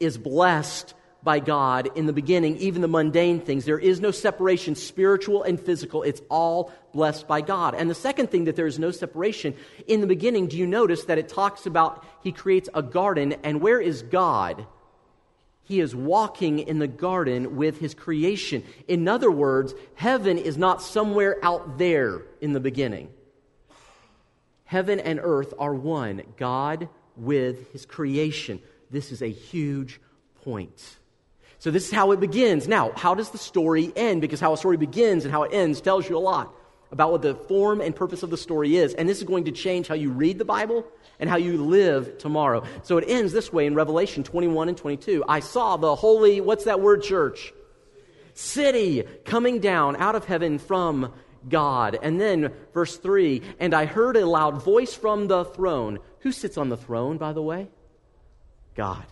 is 0.00 0.18
blessed 0.18 0.94
by 1.22 1.38
God 1.38 1.88
in 1.94 2.06
the 2.06 2.12
beginning, 2.12 2.56
even 2.56 2.82
the 2.82 2.88
mundane 2.88 3.38
things. 3.38 3.64
There 3.64 3.78
is 3.78 4.00
no 4.00 4.10
separation, 4.10 4.74
spiritual 4.74 5.44
and 5.44 5.60
physical. 5.60 6.02
It's 6.02 6.20
all 6.28 6.72
blessed 6.92 7.28
by 7.28 7.40
God. 7.40 7.76
And 7.76 7.88
the 7.88 7.94
second 7.94 8.32
thing 8.32 8.44
that 8.44 8.56
there 8.56 8.66
is 8.66 8.80
no 8.80 8.90
separation, 8.90 9.54
in 9.86 10.00
the 10.00 10.08
beginning, 10.08 10.48
do 10.48 10.58
you 10.58 10.66
notice 10.66 11.04
that 11.04 11.18
it 11.18 11.28
talks 11.28 11.66
about 11.66 12.04
He 12.24 12.32
creates 12.32 12.68
a 12.74 12.82
garden, 12.82 13.36
and 13.44 13.60
where 13.60 13.80
is 13.80 14.02
God? 14.02 14.66
He 15.64 15.80
is 15.80 15.94
walking 15.94 16.58
in 16.58 16.78
the 16.78 16.88
garden 16.88 17.56
with 17.56 17.78
his 17.78 17.94
creation. 17.94 18.64
In 18.88 19.06
other 19.06 19.30
words, 19.30 19.74
heaven 19.94 20.38
is 20.38 20.56
not 20.56 20.82
somewhere 20.82 21.38
out 21.42 21.78
there 21.78 22.22
in 22.40 22.52
the 22.52 22.60
beginning. 22.60 23.10
Heaven 24.64 24.98
and 24.98 25.20
earth 25.22 25.54
are 25.58 25.74
one, 25.74 26.22
God 26.36 26.88
with 27.16 27.72
his 27.72 27.86
creation. 27.86 28.60
This 28.90 29.12
is 29.12 29.22
a 29.22 29.28
huge 29.28 30.00
point. 30.44 30.96
So, 31.58 31.70
this 31.70 31.86
is 31.86 31.92
how 31.92 32.10
it 32.10 32.18
begins. 32.18 32.66
Now, 32.66 32.90
how 32.96 33.14
does 33.14 33.30
the 33.30 33.38
story 33.38 33.92
end? 33.94 34.20
Because 34.20 34.40
how 34.40 34.52
a 34.52 34.56
story 34.56 34.76
begins 34.76 35.24
and 35.24 35.32
how 35.32 35.44
it 35.44 35.52
ends 35.54 35.80
tells 35.80 36.08
you 36.08 36.16
a 36.16 36.18
lot 36.18 36.52
about 36.92 37.10
what 37.10 37.22
the 37.22 37.34
form 37.34 37.80
and 37.80 37.96
purpose 37.96 38.22
of 38.22 38.30
the 38.30 38.36
story 38.36 38.76
is. 38.76 38.94
And 38.94 39.08
this 39.08 39.18
is 39.18 39.24
going 39.24 39.44
to 39.44 39.52
change 39.52 39.88
how 39.88 39.94
you 39.94 40.10
read 40.10 40.38
the 40.38 40.44
Bible 40.44 40.86
and 41.18 41.28
how 41.28 41.36
you 41.36 41.56
live 41.56 42.18
tomorrow. 42.18 42.64
So 42.82 42.98
it 42.98 43.04
ends 43.08 43.32
this 43.32 43.52
way 43.52 43.66
in 43.66 43.74
Revelation 43.74 44.22
21 44.22 44.68
and 44.68 44.76
22. 44.76 45.24
I 45.26 45.40
saw 45.40 45.76
the 45.76 45.96
holy, 45.96 46.40
what's 46.40 46.64
that 46.64 46.80
word, 46.80 47.02
church? 47.02 47.52
City 48.34 49.04
coming 49.24 49.58
down 49.58 49.96
out 49.96 50.14
of 50.14 50.26
heaven 50.26 50.58
from 50.58 51.12
God. 51.48 51.98
And 52.00 52.20
then 52.20 52.52
verse 52.72 52.96
3 52.96 53.42
And 53.58 53.74
I 53.74 53.86
heard 53.86 54.16
a 54.16 54.26
loud 54.26 54.62
voice 54.62 54.94
from 54.94 55.28
the 55.28 55.44
throne. 55.44 55.98
Who 56.20 56.30
sits 56.30 56.58
on 56.58 56.68
the 56.68 56.76
throne, 56.76 57.18
by 57.18 57.32
the 57.32 57.42
way? 57.42 57.68
God. 58.74 59.04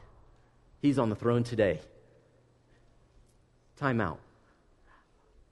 He's 0.80 0.98
on 0.98 1.10
the 1.10 1.16
throne 1.16 1.44
today. 1.44 1.80
Time 3.76 4.00
out. 4.00 4.20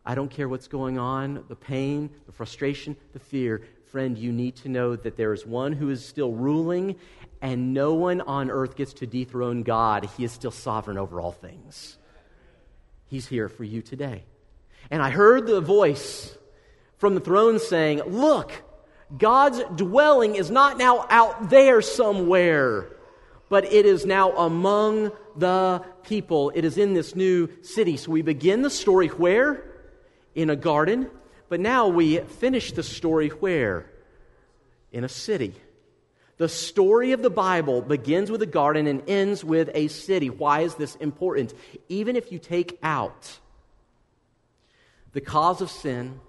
I 0.09 0.15
don't 0.15 0.31
care 0.31 0.49
what's 0.49 0.69
going 0.69 0.99
on, 0.99 1.45
the 1.49 1.55
pain, 1.55 2.09
the 2.25 2.33
frustration, 2.33 2.97
the 3.13 3.19
fear. 3.19 3.61
Friend, 3.93 4.17
you 4.17 4.33
need 4.33 4.57
to 4.57 4.71
know 4.71 4.97
that 4.97 5.19
there 5.19 5.35
is 5.35 5.45
one 5.45 5.75
who 5.75 5.91
is 5.91 6.03
still 6.03 6.33
ruling, 6.33 6.97
and 7.43 7.75
no 7.75 7.93
one 7.93 8.23
on 8.23 8.51
earth 8.51 8.75
gets 8.75 8.95
to 8.95 9.07
dethrone 9.07 9.65
God. 9.65 10.09
He 10.17 10.25
is 10.25 10.33
still 10.33 10.51
sovereign 10.51 10.97
over 10.97 11.21
all 11.21 11.33
things. 11.33 11.99
He's 13.09 13.27
here 13.27 13.51
for 13.51 13.65
you 13.65 13.83
today. 13.83 14.25
And 14.91 15.03
I 15.03 15.11
heard 15.11 15.47
the 15.47 15.61
voice 15.61 16.35
from 16.97 17.15
the 17.15 17.21
throne 17.21 17.59
saying, 17.59 18.01
Look, 18.07 18.53
God's 19.15 19.63
dwelling 19.77 20.37
is 20.37 20.51
not 20.51 20.79
now 20.79 21.07
out 21.11 21.51
there 21.51 21.83
somewhere, 21.83 22.89
but 23.51 23.71
it 23.71 23.85
is 23.85 24.07
now 24.07 24.35
among 24.39 25.13
the 25.37 25.85
people. 26.03 26.51
It 26.55 26.65
is 26.65 26.79
in 26.79 26.95
this 26.95 27.15
new 27.15 27.51
city. 27.61 27.99
So 27.99 28.11
we 28.11 28.23
begin 28.23 28.63
the 28.63 28.71
story 28.71 29.09
where? 29.09 29.68
In 30.39 30.51
a 30.51 30.57
garden. 30.57 31.11
But 31.49 31.59
now 31.59 31.89
we 31.89 32.19
finish 32.19 32.71
the 32.71 32.85
story 32.85 33.29
where? 33.29 33.91
In 34.93 35.03
a 35.03 35.09
city. 35.09 35.53
The 36.37 36.49
story 36.49 37.11
of 37.11 37.23
the 37.23 37.31
Bible 37.31 37.83
begins 37.83 38.31
with 38.31 38.41
a 38.43 38.47
garden 38.47 38.87
and 38.87 39.03
ends 39.09 39.43
with 39.43 39.69
a 39.75 39.89
city. 39.89 40.31
Why 40.31 40.61
is 40.61 40.77
this 40.77 40.95
important? 40.95 41.55
Even 41.89 42.15
if 42.15 42.31
you 42.31 42.39
take 42.39 42.79
out 42.85 43.41
the 45.13 45.21
cause 45.21 45.61
of 45.61 45.73
sin 45.73 46.21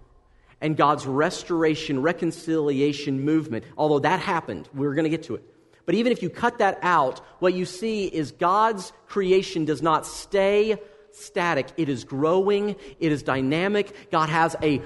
and 0.60 0.75
God's 0.75 1.06
restoration, 1.06 2.01
reconciliation 2.01 3.24
movement, 3.24 3.63
although 3.78 4.00
that 4.00 4.20
happened, 4.20 4.68
we're 4.74 4.96
going 4.96 5.04
to 5.04 5.12
get 5.12 5.24
to 5.25 5.36
it. 5.36 5.44
But 5.86 5.94
even 5.94 6.12
if 6.12 6.24
you 6.24 6.32
cut 6.32 6.58
that 6.58 6.80
out, 6.82 7.20
what 7.38 7.54
you 7.54 7.66
see 7.66 8.06
is 8.08 8.32
God's 8.32 8.92
creation 9.08 9.66
does 9.66 9.84
not 9.84 10.08
stay 10.08 10.78
static. 11.12 11.68
It 11.78 11.89
is 11.89 12.04
growing, 12.04 12.75
it 13.00 13.12
is 13.12 13.24
dynamic. 13.24 14.12
God 14.12 14.30
has 14.30 14.56
a 14.62 14.82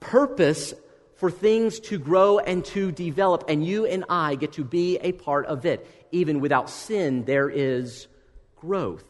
purpose 0.00 0.74
for 1.16 1.30
things 1.30 1.78
to 1.78 1.98
grow 1.98 2.38
and 2.40 2.64
to 2.64 2.90
develop, 2.90 3.44
and 3.48 3.64
you 3.64 3.86
and 3.86 4.04
I 4.08 4.34
get 4.34 4.54
to 4.54 4.64
be 4.64 4.98
a 4.98 5.12
part 5.12 5.46
of 5.46 5.64
it. 5.64 5.86
Even 6.10 6.40
without 6.40 6.68
sin, 6.68 7.24
there 7.24 7.48
is 7.48 8.08
growth. 8.56 9.04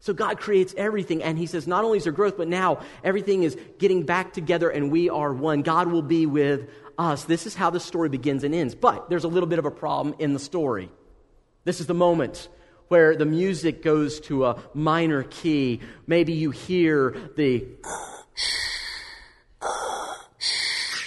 So 0.00 0.12
God 0.12 0.40
creates 0.40 0.74
everything, 0.76 1.22
and 1.22 1.38
He 1.38 1.46
says, 1.46 1.66
not 1.66 1.84
only 1.84 1.98
is 1.98 2.04
there 2.04 2.12
growth, 2.12 2.36
but 2.36 2.48
now 2.48 2.80
everything 3.04 3.42
is 3.42 3.56
getting 3.78 4.04
back 4.04 4.32
together, 4.32 4.70
and 4.70 4.90
we 4.90 5.10
are 5.10 5.32
one. 5.32 5.62
God 5.62 5.88
will 5.88 6.02
be 6.02 6.26
with 6.26 6.68
us. 6.98 7.24
This 7.24 7.46
is 7.46 7.54
how 7.54 7.70
the 7.70 7.78
story 7.78 8.08
begins 8.08 8.42
and 8.42 8.54
ends. 8.54 8.74
But 8.74 9.10
there's 9.10 9.24
a 9.24 9.28
little 9.28 9.48
bit 9.48 9.58
of 9.58 9.66
a 9.66 9.70
problem 9.70 10.14
in 10.18 10.32
the 10.32 10.40
story. 10.40 10.90
This 11.64 11.80
is 11.80 11.86
the 11.86 11.94
moment 11.94 12.48
where 12.92 13.16
the 13.16 13.24
music 13.24 13.82
goes 13.82 14.20
to 14.20 14.44
a 14.44 14.62
minor 14.74 15.22
key. 15.22 15.80
Maybe 16.06 16.34
you 16.34 16.50
hear 16.50 17.16
the 17.36 17.66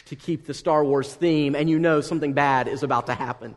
to 0.08 0.16
keep 0.16 0.48
the 0.48 0.56
Star 0.56 0.84
Wars 0.84 1.14
theme, 1.14 1.54
and 1.54 1.70
you 1.70 1.78
know 1.78 2.02
something 2.02 2.34
bad 2.34 2.68
is 2.68 2.82
about 2.82 3.06
to 3.06 3.14
happen. 3.14 3.56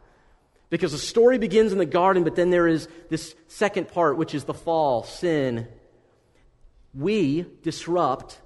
Because 0.68 0.92
the 0.92 0.98
story 0.98 1.38
begins 1.38 1.72
in 1.72 1.78
the 1.78 1.86
garden, 1.86 2.22
but 2.22 2.36
then 2.36 2.50
there 2.50 2.68
is 2.68 2.86
this 3.08 3.34
second 3.46 3.88
part, 3.88 4.18
which 4.18 4.34
is 4.34 4.44
the 4.44 4.52
fall, 4.52 5.04
sin. 5.04 5.66
We 6.92 7.46
disrupt 7.62 8.42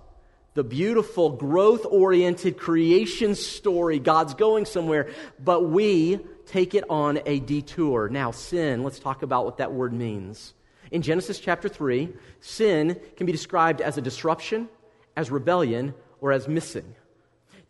the 0.55 0.63
beautiful, 0.63 1.31
growth 1.31 1.85
oriented 1.91 2.57
creation 2.57 3.35
story. 3.35 3.99
God's 3.99 4.35
going 4.35 4.65
somewhere, 4.65 5.11
but 5.43 5.69
we 5.69 6.21
take 6.53 6.75
it 6.75 6.85
on 6.91 7.19
a 7.25 7.41
detour. 7.41 8.11
Now, 8.11 8.31
sin, 8.31 8.83
let's 8.83 8.99
talk 8.99 9.23
about 9.23 9.47
what 9.47 9.57
that 9.57 9.73
word 9.73 9.95
means. 9.95 10.53
In 10.91 11.01
Genesis 11.01 11.41
chapter 11.41 11.67
3, 11.67 12.13
sin 12.41 13.01
can 13.17 13.25
be 13.25 13.33
described 13.33 13.81
as 13.81 13.97
a 13.97 14.03
disruption, 14.03 14.69
as 15.17 15.31
rebellion, 15.31 15.95
or 16.21 16.31
as 16.31 16.47
missing. 16.47 16.95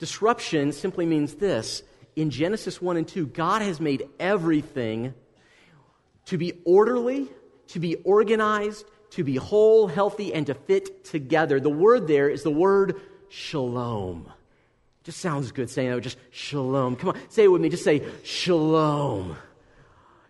Disruption 0.00 0.72
simply 0.72 1.06
means 1.06 1.34
this. 1.34 1.84
In 2.16 2.30
Genesis 2.30 2.82
1 2.82 2.96
and 2.96 3.06
2, 3.06 3.26
God 3.26 3.62
has 3.62 3.80
made 3.80 4.08
everything 4.18 5.14
to 6.26 6.36
be 6.36 6.54
orderly, 6.64 7.28
to 7.68 7.78
be 7.78 7.94
organized, 7.96 8.84
to 9.10 9.22
be 9.22 9.36
whole, 9.36 9.86
healthy, 9.86 10.34
and 10.34 10.46
to 10.48 10.54
fit 10.54 11.04
together. 11.04 11.60
The 11.60 11.70
word 11.70 12.08
there 12.08 12.28
is 12.28 12.42
the 12.42 12.50
word 12.50 13.00
shalom. 13.28 14.32
Just 15.04 15.18
sounds 15.18 15.50
good 15.50 15.68
saying 15.68 15.90
that. 15.90 16.00
just 16.00 16.18
shalom. 16.30 16.96
Come 16.96 17.10
on, 17.10 17.18
say 17.28 17.44
it 17.44 17.48
with 17.48 17.60
me. 17.60 17.68
Just 17.68 17.84
say 17.84 18.02
shalom. 18.22 19.36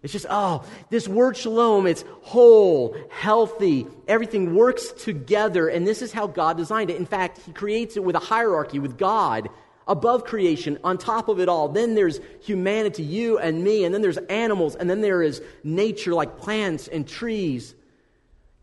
It's 0.03 0.13
just, 0.13 0.27
oh, 0.29 0.65
this 0.91 1.07
word 1.07 1.37
shalom, 1.37 1.87
it's 1.87 2.05
whole, 2.23 2.97
healthy, 3.09 3.87
everything 4.09 4.57
works 4.57 4.91
together, 4.91 5.69
and 5.69 5.87
this 5.87 6.03
is 6.03 6.13
how 6.13 6.27
God 6.27 6.57
designed 6.57 6.91
it. 6.91 6.97
In 6.97 7.07
fact, 7.07 7.39
He 7.47 7.53
creates 7.53 7.97
it 7.97 8.03
with 8.03 8.17
a 8.17 8.21
hierarchy, 8.21 8.81
with 8.81 8.99
God 8.99 9.49
above 9.87 10.25
creation, 10.25 10.79
on 10.83 10.99
top 10.99 11.29
of 11.29 11.39
it 11.39 11.49
all. 11.49 11.69
Then 11.69 11.95
there's 11.95 12.19
humanity, 12.41 13.05
you 13.05 13.39
and 13.39 13.63
me, 13.63 13.85
and 13.85 13.95
then 13.95 14.03
there's 14.03 14.17
animals, 14.19 14.75
and 14.75 14.91
then 14.91 15.03
there 15.03 15.23
is 15.23 15.41
nature 15.63 16.15
like 16.15 16.39
plants 16.39 16.89
and 16.89 17.07
trees. 17.07 17.75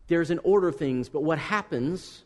There's 0.08 0.30
an 0.30 0.40
order 0.44 0.68
of 0.68 0.76
things, 0.76 1.08
but 1.08 1.22
what 1.22 1.38
happens 1.38 2.22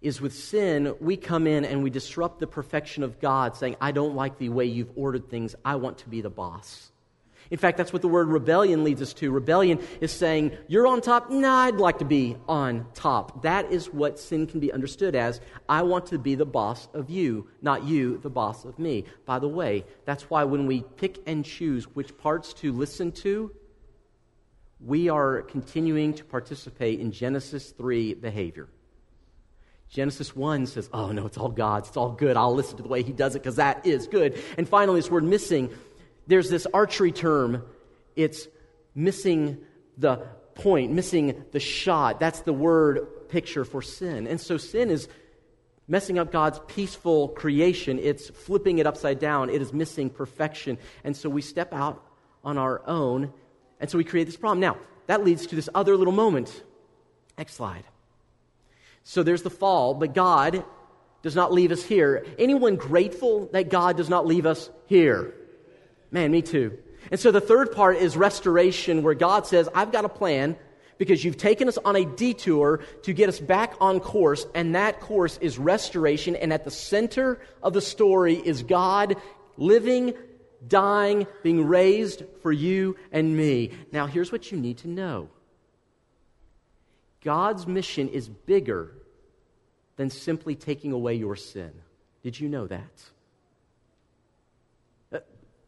is 0.00 0.20
with 0.20 0.34
sin, 0.34 0.94
we 1.00 1.16
come 1.16 1.46
in 1.46 1.64
and 1.64 1.82
we 1.82 1.90
disrupt 1.90 2.40
the 2.40 2.46
perfection 2.46 3.02
of 3.02 3.20
God, 3.20 3.56
saying, 3.56 3.76
I 3.80 3.92
don't 3.92 4.14
like 4.14 4.38
the 4.38 4.48
way 4.48 4.66
you've 4.66 4.92
ordered 4.96 5.28
things. 5.30 5.54
I 5.64 5.76
want 5.76 5.98
to 5.98 6.08
be 6.08 6.20
the 6.20 6.30
boss. 6.30 6.92
In 7.50 7.58
fact, 7.58 7.78
that's 7.78 7.92
what 7.92 8.02
the 8.02 8.08
word 8.08 8.28
rebellion 8.28 8.82
leads 8.82 9.00
us 9.00 9.12
to. 9.14 9.30
Rebellion 9.30 9.78
is 10.00 10.10
saying, 10.12 10.56
You're 10.66 10.86
on 10.86 11.00
top. 11.00 11.30
Nah, 11.30 11.64
I'd 11.64 11.76
like 11.76 11.98
to 11.98 12.04
be 12.04 12.36
on 12.48 12.86
top. 12.94 13.42
That 13.42 13.70
is 13.70 13.92
what 13.92 14.18
sin 14.18 14.46
can 14.46 14.60
be 14.60 14.72
understood 14.72 15.14
as. 15.14 15.40
I 15.68 15.82
want 15.82 16.06
to 16.06 16.18
be 16.18 16.34
the 16.34 16.46
boss 16.46 16.88
of 16.92 17.08
you, 17.08 17.48
not 17.62 17.84
you, 17.84 18.18
the 18.18 18.30
boss 18.30 18.64
of 18.64 18.78
me. 18.78 19.04
By 19.24 19.38
the 19.38 19.48
way, 19.48 19.84
that's 20.04 20.28
why 20.28 20.44
when 20.44 20.66
we 20.66 20.82
pick 20.96 21.18
and 21.26 21.44
choose 21.44 21.84
which 21.94 22.16
parts 22.18 22.52
to 22.54 22.72
listen 22.72 23.12
to, 23.12 23.52
we 24.80 25.08
are 25.08 25.42
continuing 25.42 26.14
to 26.14 26.24
participate 26.24 27.00
in 27.00 27.12
Genesis 27.12 27.70
3 27.70 28.14
behavior. 28.14 28.68
Genesis 29.90 30.34
1 30.34 30.66
says, 30.66 30.90
Oh, 30.92 31.12
no, 31.12 31.26
it's 31.26 31.38
all 31.38 31.48
God's. 31.48 31.88
It's 31.88 31.96
all 31.96 32.10
good. 32.10 32.36
I'll 32.36 32.54
listen 32.54 32.76
to 32.78 32.82
the 32.82 32.88
way 32.88 33.02
He 33.02 33.12
does 33.12 33.34
it 33.34 33.42
because 33.42 33.56
that 33.56 33.86
is 33.86 34.06
good. 34.06 34.40
And 34.58 34.68
finally, 34.68 35.00
this 35.00 35.10
word 35.10 35.24
missing 35.24 35.70
there's 36.26 36.50
this 36.50 36.66
archery 36.72 37.12
term. 37.12 37.64
It's 38.14 38.48
missing 38.94 39.58
the 39.96 40.26
point, 40.54 40.92
missing 40.92 41.44
the 41.52 41.60
shot. 41.60 42.18
That's 42.18 42.40
the 42.40 42.52
word 42.52 43.28
picture 43.28 43.64
for 43.64 43.82
sin. 43.82 44.26
And 44.26 44.40
so 44.40 44.56
sin 44.56 44.90
is 44.90 45.08
messing 45.88 46.18
up 46.18 46.32
God's 46.32 46.60
peaceful 46.66 47.28
creation. 47.28 47.98
It's 47.98 48.28
flipping 48.28 48.78
it 48.78 48.86
upside 48.86 49.18
down. 49.18 49.50
It 49.50 49.62
is 49.62 49.72
missing 49.72 50.10
perfection. 50.10 50.78
And 51.04 51.16
so 51.16 51.28
we 51.28 51.42
step 51.42 51.72
out 51.72 52.02
on 52.42 52.58
our 52.58 52.82
own. 52.86 53.32
And 53.78 53.88
so 53.88 53.98
we 53.98 54.04
create 54.04 54.24
this 54.24 54.36
problem. 54.36 54.60
Now, 54.60 54.78
that 55.06 55.22
leads 55.22 55.46
to 55.46 55.56
this 55.56 55.68
other 55.74 55.96
little 55.96 56.12
moment. 56.12 56.64
Next 57.38 57.54
slide. 57.54 57.84
So 59.08 59.22
there's 59.22 59.42
the 59.42 59.50
fall, 59.50 59.94
but 59.94 60.14
God 60.14 60.64
does 61.22 61.36
not 61.36 61.52
leave 61.52 61.70
us 61.70 61.84
here. 61.84 62.26
Anyone 62.40 62.74
grateful 62.74 63.48
that 63.52 63.70
God 63.70 63.96
does 63.96 64.08
not 64.08 64.26
leave 64.26 64.46
us 64.46 64.68
here? 64.86 65.32
Man, 66.10 66.32
me 66.32 66.42
too. 66.42 66.76
And 67.12 67.20
so 67.20 67.30
the 67.30 67.40
third 67.40 67.70
part 67.70 67.98
is 67.98 68.16
restoration, 68.16 69.04
where 69.04 69.14
God 69.14 69.46
says, 69.46 69.68
I've 69.76 69.92
got 69.92 70.04
a 70.04 70.08
plan 70.08 70.56
because 70.98 71.24
you've 71.24 71.36
taken 71.36 71.68
us 71.68 71.78
on 71.78 71.94
a 71.94 72.04
detour 72.04 72.80
to 73.04 73.12
get 73.12 73.28
us 73.28 73.38
back 73.38 73.74
on 73.80 74.00
course, 74.00 74.44
and 74.56 74.74
that 74.74 74.98
course 74.98 75.38
is 75.40 75.56
restoration. 75.56 76.34
And 76.34 76.52
at 76.52 76.64
the 76.64 76.72
center 76.72 77.40
of 77.62 77.74
the 77.74 77.80
story 77.80 78.34
is 78.34 78.64
God 78.64 79.14
living 79.56 80.14
dying, 80.66 81.28
being 81.44 81.68
raised 81.68 82.24
for 82.42 82.50
you 82.50 82.96
and 83.12 83.36
me. 83.36 83.70
Now, 83.92 84.06
here's 84.06 84.32
what 84.32 84.50
you 84.50 84.58
need 84.58 84.78
to 84.78 84.88
know 84.88 85.28
God's 87.26 87.66
mission 87.66 88.08
is 88.08 88.28
bigger 88.28 88.92
than 89.96 90.10
simply 90.10 90.54
taking 90.54 90.92
away 90.92 91.16
your 91.16 91.34
sin. 91.34 91.72
Did 92.22 92.38
you 92.38 92.48
know 92.48 92.68
that? 92.68 93.02
Uh, 95.12 95.18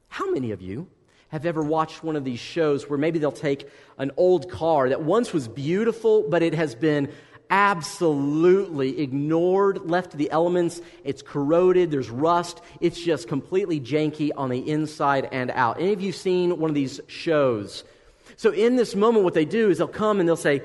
how 0.07 0.31
many 0.31 0.53
of 0.53 0.63
you 0.63 0.87
have 1.31 1.45
ever 1.45 1.61
watched 1.61 2.05
one 2.05 2.15
of 2.15 2.23
these 2.23 2.39
shows 2.39 2.89
where 2.89 2.97
maybe 2.97 3.19
they'll 3.19 3.33
take 3.33 3.69
an 3.99 4.13
old 4.17 4.49
car 4.49 4.89
that 4.91 5.03
once 5.03 5.33
was 5.33 5.49
beautiful, 5.49 6.25
but 6.29 6.45
it 6.45 6.55
has 6.55 6.77
been 6.77 7.11
absolutely 7.51 9.01
ignored, 9.01 9.91
left 9.91 10.13
to 10.13 10.17
the 10.17 10.31
elements. 10.31 10.81
It's 11.03 11.23
corroded, 11.23 11.91
there's 11.91 12.09
rust, 12.09 12.61
it's 12.81 13.01
just 13.01 13.27
completely 13.27 13.81
janky 13.81 14.31
on 14.37 14.51
the 14.51 14.61
inside 14.71 15.29
and 15.33 15.51
out. 15.51 15.81
Any 15.81 15.93
of 15.93 16.01
you 16.01 16.13
seen 16.13 16.61
one 16.61 16.71
of 16.71 16.77
these 16.77 17.01
shows? 17.09 17.83
So, 18.37 18.53
in 18.53 18.77
this 18.77 18.95
moment, 18.95 19.25
what 19.25 19.35
they 19.35 19.45
do 19.45 19.71
is 19.71 19.79
they'll 19.79 19.89
come 19.89 20.21
and 20.21 20.29
they'll 20.29 20.37
say, 20.37 20.63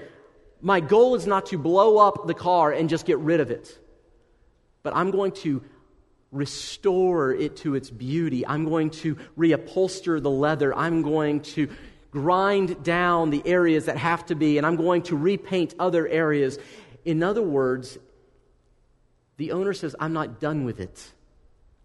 My 0.66 0.80
goal 0.80 1.16
is 1.16 1.28
not 1.28 1.48
to 1.48 1.58
blow 1.58 1.98
up 1.98 2.26
the 2.26 2.34
car 2.34 2.72
and 2.72 2.88
just 2.88 3.06
get 3.06 3.20
rid 3.20 3.42
of 3.42 3.52
it, 3.52 3.78
but 4.82 4.96
I'm 4.96 5.12
going 5.12 5.34
to 5.44 5.62
restore 6.32 7.34
it 7.34 7.58
to 7.58 7.76
its 7.76 7.90
beauty. 7.90 8.48
I'm 8.48 8.64
going 8.64 8.90
to 8.92 9.16
reupholster 9.38 10.24
the 10.24 10.32
leather. 10.32 10.74
I'm 10.74 11.02
going 11.02 11.42
to 11.42 11.68
grind 12.12 12.82
down 12.82 13.30
the 13.30 13.46
areas 13.46 13.86
that 13.86 13.98
have 13.98 14.26
to 14.28 14.36
be, 14.36 14.58
and 14.58 14.66
I'm 14.66 14.78
going 14.78 15.02
to 15.04 15.18
repaint 15.18 15.76
other 15.80 16.08
areas. 16.08 16.58
In 17.04 17.24
other 17.24 17.42
words, 17.42 17.98
the 19.36 19.52
owner 19.52 19.74
says, 19.74 19.98
I'm 20.00 20.14
not 20.14 20.40
done 20.40 20.64
with 20.64 20.80
it. 20.80 21.12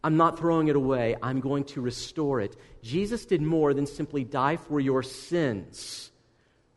I'm 0.04 0.16
not 0.16 0.38
throwing 0.38 0.68
it 0.68 0.76
away. 0.76 1.16
I'm 1.20 1.40
going 1.40 1.64
to 1.64 1.80
restore 1.80 2.40
it. 2.40 2.54
Jesus 2.82 3.26
did 3.26 3.42
more 3.42 3.74
than 3.74 3.86
simply 3.86 4.22
die 4.22 4.56
for 4.56 4.78
your 4.78 5.02
sins. 5.02 6.12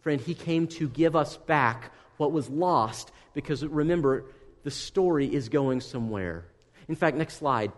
Friend, 0.02 0.20
he 0.20 0.34
came 0.34 0.68
to 0.68 0.90
give 0.90 1.16
us 1.16 1.38
back 1.38 1.92
what 2.18 2.32
was 2.32 2.50
lost 2.50 3.12
because 3.34 3.66
remember, 3.66 4.26
the 4.64 4.72
story 4.72 5.34
is 5.34 5.50
going 5.50 5.82
somewhere. 5.82 6.46
In 6.88 6.96
fact, 6.96 7.18
next 7.18 7.36
slide. 7.38 7.72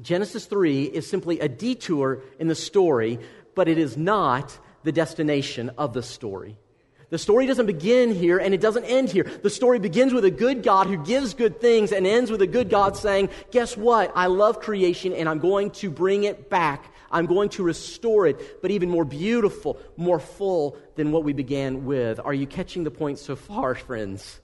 Genesis 0.00 0.46
3 0.46 0.84
is 0.84 1.08
simply 1.08 1.40
a 1.40 1.48
detour 1.48 2.22
in 2.38 2.48
the 2.48 2.54
story, 2.54 3.18
but 3.54 3.68
it 3.68 3.76
is 3.76 3.96
not 3.96 4.58
the 4.82 4.92
destination 4.92 5.70
of 5.76 5.92
the 5.92 6.02
story. 6.02 6.56
The 7.10 7.18
story 7.18 7.46
doesn't 7.46 7.66
begin 7.66 8.14
here 8.14 8.38
and 8.38 8.54
it 8.54 8.60
doesn't 8.60 8.84
end 8.84 9.10
here. 9.10 9.24
The 9.24 9.50
story 9.50 9.80
begins 9.80 10.14
with 10.14 10.24
a 10.24 10.30
good 10.30 10.62
God 10.62 10.86
who 10.86 10.96
gives 10.96 11.34
good 11.34 11.60
things 11.60 11.90
and 11.90 12.06
ends 12.06 12.30
with 12.30 12.40
a 12.40 12.46
good 12.46 12.70
God 12.70 12.96
saying, 12.96 13.30
Guess 13.50 13.76
what? 13.76 14.12
I 14.14 14.28
love 14.28 14.60
creation 14.60 15.12
and 15.12 15.28
I'm 15.28 15.40
going 15.40 15.72
to 15.72 15.90
bring 15.90 16.22
it 16.22 16.48
back. 16.48 16.94
I'm 17.10 17.26
going 17.26 17.48
to 17.50 17.62
restore 17.62 18.26
it, 18.26 18.62
but 18.62 18.70
even 18.70 18.88
more 18.88 19.04
beautiful, 19.04 19.78
more 19.96 20.20
full 20.20 20.76
than 20.96 21.12
what 21.12 21.24
we 21.24 21.32
began 21.32 21.84
with. 21.84 22.20
Are 22.20 22.34
you 22.34 22.46
catching 22.46 22.84
the 22.84 22.90
point 22.90 23.18
so 23.18 23.36
far, 23.36 23.74
friends? 23.86 24.40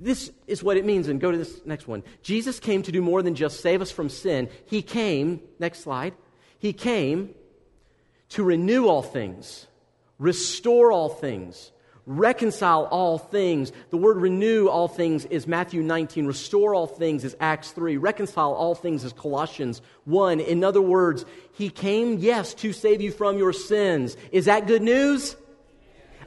This 0.00 0.30
is 0.46 0.62
what 0.62 0.76
it 0.76 0.84
means. 0.84 1.08
And 1.08 1.20
go 1.20 1.30
to 1.30 1.38
this 1.38 1.60
next 1.66 1.88
one. 1.88 2.04
Jesus 2.22 2.60
came 2.60 2.82
to 2.82 2.92
do 2.92 3.02
more 3.02 3.22
than 3.22 3.34
just 3.34 3.60
save 3.60 3.82
us 3.82 3.90
from 3.90 4.08
sin. 4.08 4.48
He 4.66 4.82
came, 4.82 5.40
next 5.58 5.80
slide, 5.80 6.14
he 6.58 6.72
came 6.72 7.34
to 8.30 8.42
renew 8.42 8.86
all 8.86 9.02
things, 9.02 9.66
restore 10.18 10.92
all 10.92 11.08
things, 11.08 11.72
reconcile 12.08 12.84
all 12.84 13.18
things. 13.18 13.70
The 13.90 13.98
word 13.98 14.16
renew 14.16 14.66
all 14.66 14.88
things 14.88 15.26
is 15.26 15.46
Matthew 15.46 15.82
19. 15.82 16.26
Restore 16.26 16.74
all 16.74 16.86
things 16.86 17.22
is 17.22 17.36
Acts 17.38 17.70
3. 17.72 17.98
Reconcile 17.98 18.54
all 18.54 18.74
things 18.74 19.04
is 19.04 19.12
Colossians 19.12 19.82
1. 20.06 20.40
In 20.40 20.64
other 20.64 20.80
words, 20.80 21.26
he 21.52 21.68
came, 21.68 22.16
yes, 22.16 22.54
to 22.54 22.72
save 22.72 23.02
you 23.02 23.12
from 23.12 23.36
your 23.36 23.52
sins. 23.52 24.16
Is 24.32 24.46
that 24.46 24.66
good 24.66 24.80
news? 24.80 25.36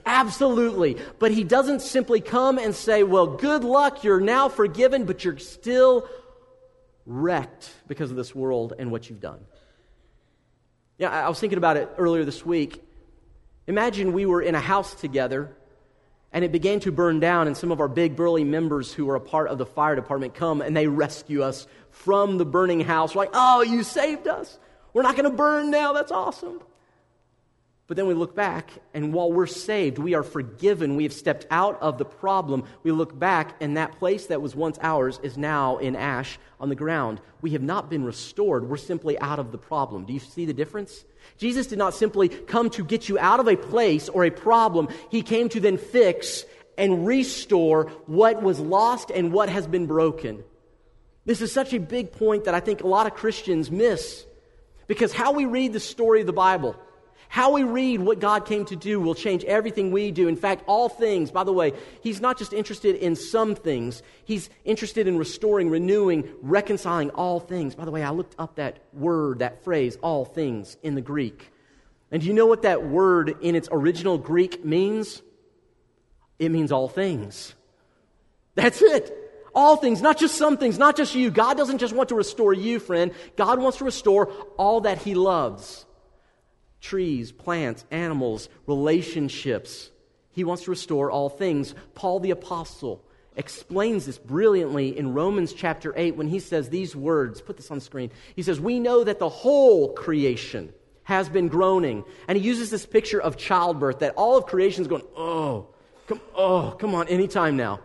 Absolutely. 0.05 0.97
But 1.17 1.31
he 1.31 1.43
doesn't 1.43 1.81
simply 1.81 2.21
come 2.21 2.59
and 2.59 2.75
say, 2.75 3.03
Well, 3.03 3.27
good 3.27 3.63
luck, 3.63 4.03
you're 4.03 4.21
now 4.21 4.50
forgiven, 4.50 5.05
but 5.05 5.25
you're 5.25 5.39
still 5.39 6.07
wrecked 7.07 7.71
because 7.88 8.11
of 8.11 8.17
this 8.17 8.35
world 8.35 8.73
and 8.77 8.91
what 8.91 9.09
you've 9.09 9.19
done. 9.19 9.39
Yeah, 11.00 11.09
I 11.09 11.27
was 11.27 11.39
thinking 11.39 11.57
about 11.57 11.77
it 11.77 11.89
earlier 11.97 12.23
this 12.23 12.45
week. 12.45 12.83
Imagine 13.65 14.13
we 14.13 14.27
were 14.27 14.41
in 14.41 14.53
a 14.53 14.59
house 14.59 14.94
together 14.94 15.55
and 16.33 16.46
it 16.46 16.51
began 16.51 16.79
to 16.81 16.91
burn 16.91 17.20
down, 17.20 17.48
and 17.48 17.57
some 17.57 17.72
of 17.72 17.79
our 17.79 17.87
big 17.87 18.15
burly 18.15 18.44
members 18.44 18.94
who 18.94 19.09
are 19.09 19.15
a 19.15 19.22
part 19.22 19.50
of 19.50 19.57
the 19.57 19.65
fire 19.65 19.96
department 19.96 20.33
come 20.33 20.61
and 20.61 20.75
they 20.75 20.87
rescue 20.87 21.44
us 21.44 21.67
from 21.89 22.37
the 22.37 22.46
burning 22.46 22.81
house. 22.81 23.13
We're 23.13 23.24
like, 23.24 23.31
oh, 23.33 23.61
you 23.61 23.83
saved 23.83 24.27
us. 24.27 24.57
We're 24.94 25.03
not 25.03 25.15
going 25.15 25.29
to 25.29 25.35
burn 25.35 25.72
now. 25.72 25.94
That's 25.94 26.11
awesome. 26.11 26.61
But 27.92 27.98
then 27.98 28.08
we 28.08 28.14
look 28.14 28.34
back, 28.34 28.72
and 28.94 29.12
while 29.12 29.30
we're 29.30 29.46
saved, 29.46 29.98
we 29.98 30.14
are 30.14 30.24
forgiven. 30.24 30.96
We 30.96 31.04
have 31.04 31.12
stepped 31.12 31.46
out 31.51 31.77
of 31.82 31.98
the 31.98 32.06
problem. 32.06 32.64
We 32.84 32.94
look 32.94 33.20
back, 33.20 33.58
and 33.60 33.75
that 33.75 34.00
place 34.00 34.27
that 34.27 34.42
was 34.42 34.56
once 34.56 34.80
ours 34.82 35.20
is 35.24 35.38
now 35.38 35.75
in 35.75 35.98
ash 35.98 36.40
on 36.58 36.70
the 36.70 36.75
ground. 36.75 37.20
We 37.42 37.51
have 37.51 37.62
not 37.62 37.90
been 37.90 38.06
restored. 38.06 38.70
We're 38.70 38.77
simply 38.77 39.20
out 39.20 39.40
of 39.40 39.51
the 39.51 39.58
problem. 39.58 40.06
Do 40.06 40.14
you 40.14 40.22
see 40.22 40.46
the 40.46 40.54
difference? 40.54 41.04
Jesus 41.38 41.68
did 41.68 41.80
not 41.80 41.94
simply 41.94 42.30
come 42.30 42.70
to 42.70 42.86
get 42.86 43.10
you 43.10 43.20
out 43.20 43.42
of 43.42 43.50
a 43.50 43.58
place 43.58 44.08
or 44.08 44.24
a 44.24 44.32
problem, 44.32 44.88
He 45.10 45.22
came 45.22 45.50
to 45.50 45.60
then 45.60 45.77
fix 45.77 46.46
and 46.77 47.06
restore 47.06 47.88
what 48.06 48.42
was 48.42 48.58
lost 48.58 49.12
and 49.12 49.34
what 49.34 49.50
has 49.50 49.68
been 49.68 49.86
broken. 49.86 50.46
This 51.25 51.42
is 51.42 51.51
such 51.51 51.74
a 51.74 51.80
big 51.82 52.14
point 52.14 52.46
that 52.46 52.56
I 52.56 52.62
think 52.62 52.84
a 52.84 52.88
lot 52.88 53.06
of 53.06 53.16
Christians 53.16 53.70
miss 53.70 54.25
because 54.88 55.12
how 55.12 55.34
we 55.34 55.44
read 55.44 55.74
the 55.74 55.82
story 55.82 56.22
of 56.22 56.27
the 56.27 56.32
Bible, 56.32 56.77
how 57.31 57.53
we 57.53 57.63
read 57.63 58.01
what 58.01 58.20
God 58.20 58.46
came 58.46 58.65
to 58.65 58.75
do 58.75 59.00
will 59.00 59.15
change 59.15 59.46
everything 59.46 59.89
we 59.89 60.11
do. 60.11 60.27
In 60.27 60.35
fact, 60.35 60.65
all 60.67 60.89
things, 60.89 61.31
by 61.31 61.46
the 61.46 61.53
way, 61.53 61.72
He's 62.03 62.20
not 62.20 62.37
just 62.37 62.51
interested 62.51 62.98
in 62.98 63.15
some 63.15 63.55
things, 63.55 64.03
He's 64.25 64.50
interested 64.65 65.07
in 65.07 65.17
restoring, 65.17 65.70
renewing, 65.70 66.27
reconciling 66.41 67.09
all 67.11 67.39
things. 67.39 67.74
By 67.74 67.85
the 67.85 67.91
way, 67.91 68.03
I 68.03 68.09
looked 68.09 68.35
up 68.37 68.57
that 68.57 68.79
word, 68.91 69.39
that 69.39 69.63
phrase, 69.63 69.98
all 70.01 70.25
things, 70.25 70.75
in 70.83 70.96
the 70.96 71.01
Greek. 71.01 71.53
And 72.11 72.22
do 72.22 72.27
you 72.27 72.33
know 72.33 72.48
what 72.48 72.63
that 72.63 72.83
word 72.83 73.37
in 73.39 73.55
its 73.55 73.70
original 73.72 74.17
Greek 74.17 74.65
means? 74.65 75.22
It 76.37 76.50
means 76.50 76.70
all 76.70 76.89
things. 76.89 77.55
That's 78.55 78.81
it. 78.81 79.09
All 79.55 79.77
things, 79.77 80.01
not 80.01 80.17
just 80.17 80.35
some 80.35 80.57
things, 80.57 80.77
not 80.77 80.98
just 80.98 81.15
you. 81.15 81.31
God 81.31 81.55
doesn't 81.55 81.77
just 81.77 81.96
want 81.96 82.09
to 82.09 82.15
restore 82.15 82.53
you, 82.53 82.77
friend. 82.77 83.13
God 83.37 83.57
wants 83.57 83.77
to 83.77 83.85
restore 83.85 84.27
all 84.57 84.81
that 84.81 84.98
He 84.98 85.15
loves 85.15 85.85
trees, 86.81 87.31
plants, 87.31 87.85
animals, 87.91 88.50
relationships. 88.67 89.91
He 90.31 90.44
wants 90.44 90.63
to 90.63 90.72
restore 90.72 91.11
all 91.11 91.29
things. 91.29 91.75
Paul 91.96 92.20
the 92.20 92.31
Apostle 92.31 93.03
explains 93.35 94.05
this 94.05 94.17
brilliantly 94.17 94.98
in 94.98 95.13
Romans 95.13 95.53
chapter 95.53 95.94
8 95.96 96.15
when 96.15 96.27
he 96.27 96.39
says 96.39 96.70
these 96.70 96.96
words. 96.96 97.39
Put 97.41 97.57
this 97.57 97.72
on 97.72 97.79
screen. 97.79 98.11
He 98.35 98.41
says, 98.41 98.59
We 98.59 98.79
know 98.79 99.03
that 99.03 99.20
the 99.20 99.29
whole 99.29 99.94
creation 99.94 100.74
has 101.03 101.29
been 101.29 101.48
groaning. 101.48 102.03
And 102.27 102.37
he 102.37 102.44
uses 102.44 102.70
this 102.70 102.85
picture 102.85 103.22
of 103.22 103.37
childbirth 103.37 104.00
that 104.00 104.15
all 104.15 104.37
of 104.37 104.46
creation 104.46 104.81
is 104.81 104.87
going, 104.87 105.03
Oh, 105.15 105.67
come, 106.07 106.22
oh, 106.35 106.75
come 106.79 106.96
on, 106.96 107.07
anytime 107.07 107.57
now. 107.57 107.79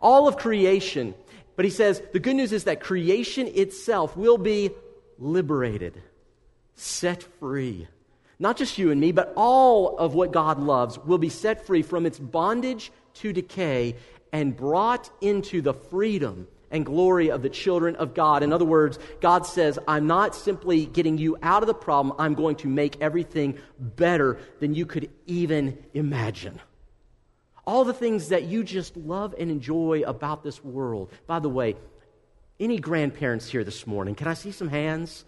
All 0.00 0.28
of 0.28 0.36
creation. 0.36 1.14
But 1.54 1.64
he 1.64 1.70
says, 1.70 2.02
the 2.12 2.20
good 2.20 2.36
news 2.36 2.52
is 2.52 2.64
that 2.64 2.80
creation 2.80 3.46
itself 3.46 4.16
will 4.16 4.38
be 4.38 4.70
liberated, 5.18 6.02
set 6.74 7.22
free. 7.38 7.88
Not 8.42 8.56
just 8.56 8.76
you 8.76 8.90
and 8.90 9.00
me, 9.00 9.12
but 9.12 9.32
all 9.36 9.96
of 9.98 10.14
what 10.14 10.32
God 10.32 10.58
loves 10.58 10.98
will 10.98 11.16
be 11.16 11.28
set 11.28 11.64
free 11.64 11.82
from 11.82 12.06
its 12.06 12.18
bondage 12.18 12.90
to 13.14 13.32
decay 13.32 13.94
and 14.32 14.56
brought 14.56 15.08
into 15.20 15.62
the 15.62 15.72
freedom 15.72 16.48
and 16.72 16.84
glory 16.84 17.30
of 17.30 17.42
the 17.42 17.48
children 17.48 17.94
of 17.94 18.14
God. 18.14 18.42
In 18.42 18.52
other 18.52 18.64
words, 18.64 18.98
God 19.20 19.46
says, 19.46 19.78
I'm 19.86 20.08
not 20.08 20.34
simply 20.34 20.86
getting 20.86 21.18
you 21.18 21.38
out 21.40 21.62
of 21.62 21.68
the 21.68 21.74
problem, 21.74 22.16
I'm 22.18 22.34
going 22.34 22.56
to 22.56 22.66
make 22.66 23.00
everything 23.00 23.58
better 23.78 24.40
than 24.58 24.74
you 24.74 24.86
could 24.86 25.08
even 25.28 25.78
imagine. 25.94 26.60
All 27.64 27.84
the 27.84 27.94
things 27.94 28.30
that 28.30 28.42
you 28.42 28.64
just 28.64 28.96
love 28.96 29.36
and 29.38 29.52
enjoy 29.52 30.02
about 30.04 30.42
this 30.42 30.64
world. 30.64 31.12
By 31.28 31.38
the 31.38 31.48
way, 31.48 31.76
any 32.58 32.78
grandparents 32.78 33.48
here 33.48 33.62
this 33.62 33.86
morning? 33.86 34.16
Can 34.16 34.26
I 34.26 34.34
see 34.34 34.50
some 34.50 34.68
hands? 34.68 35.24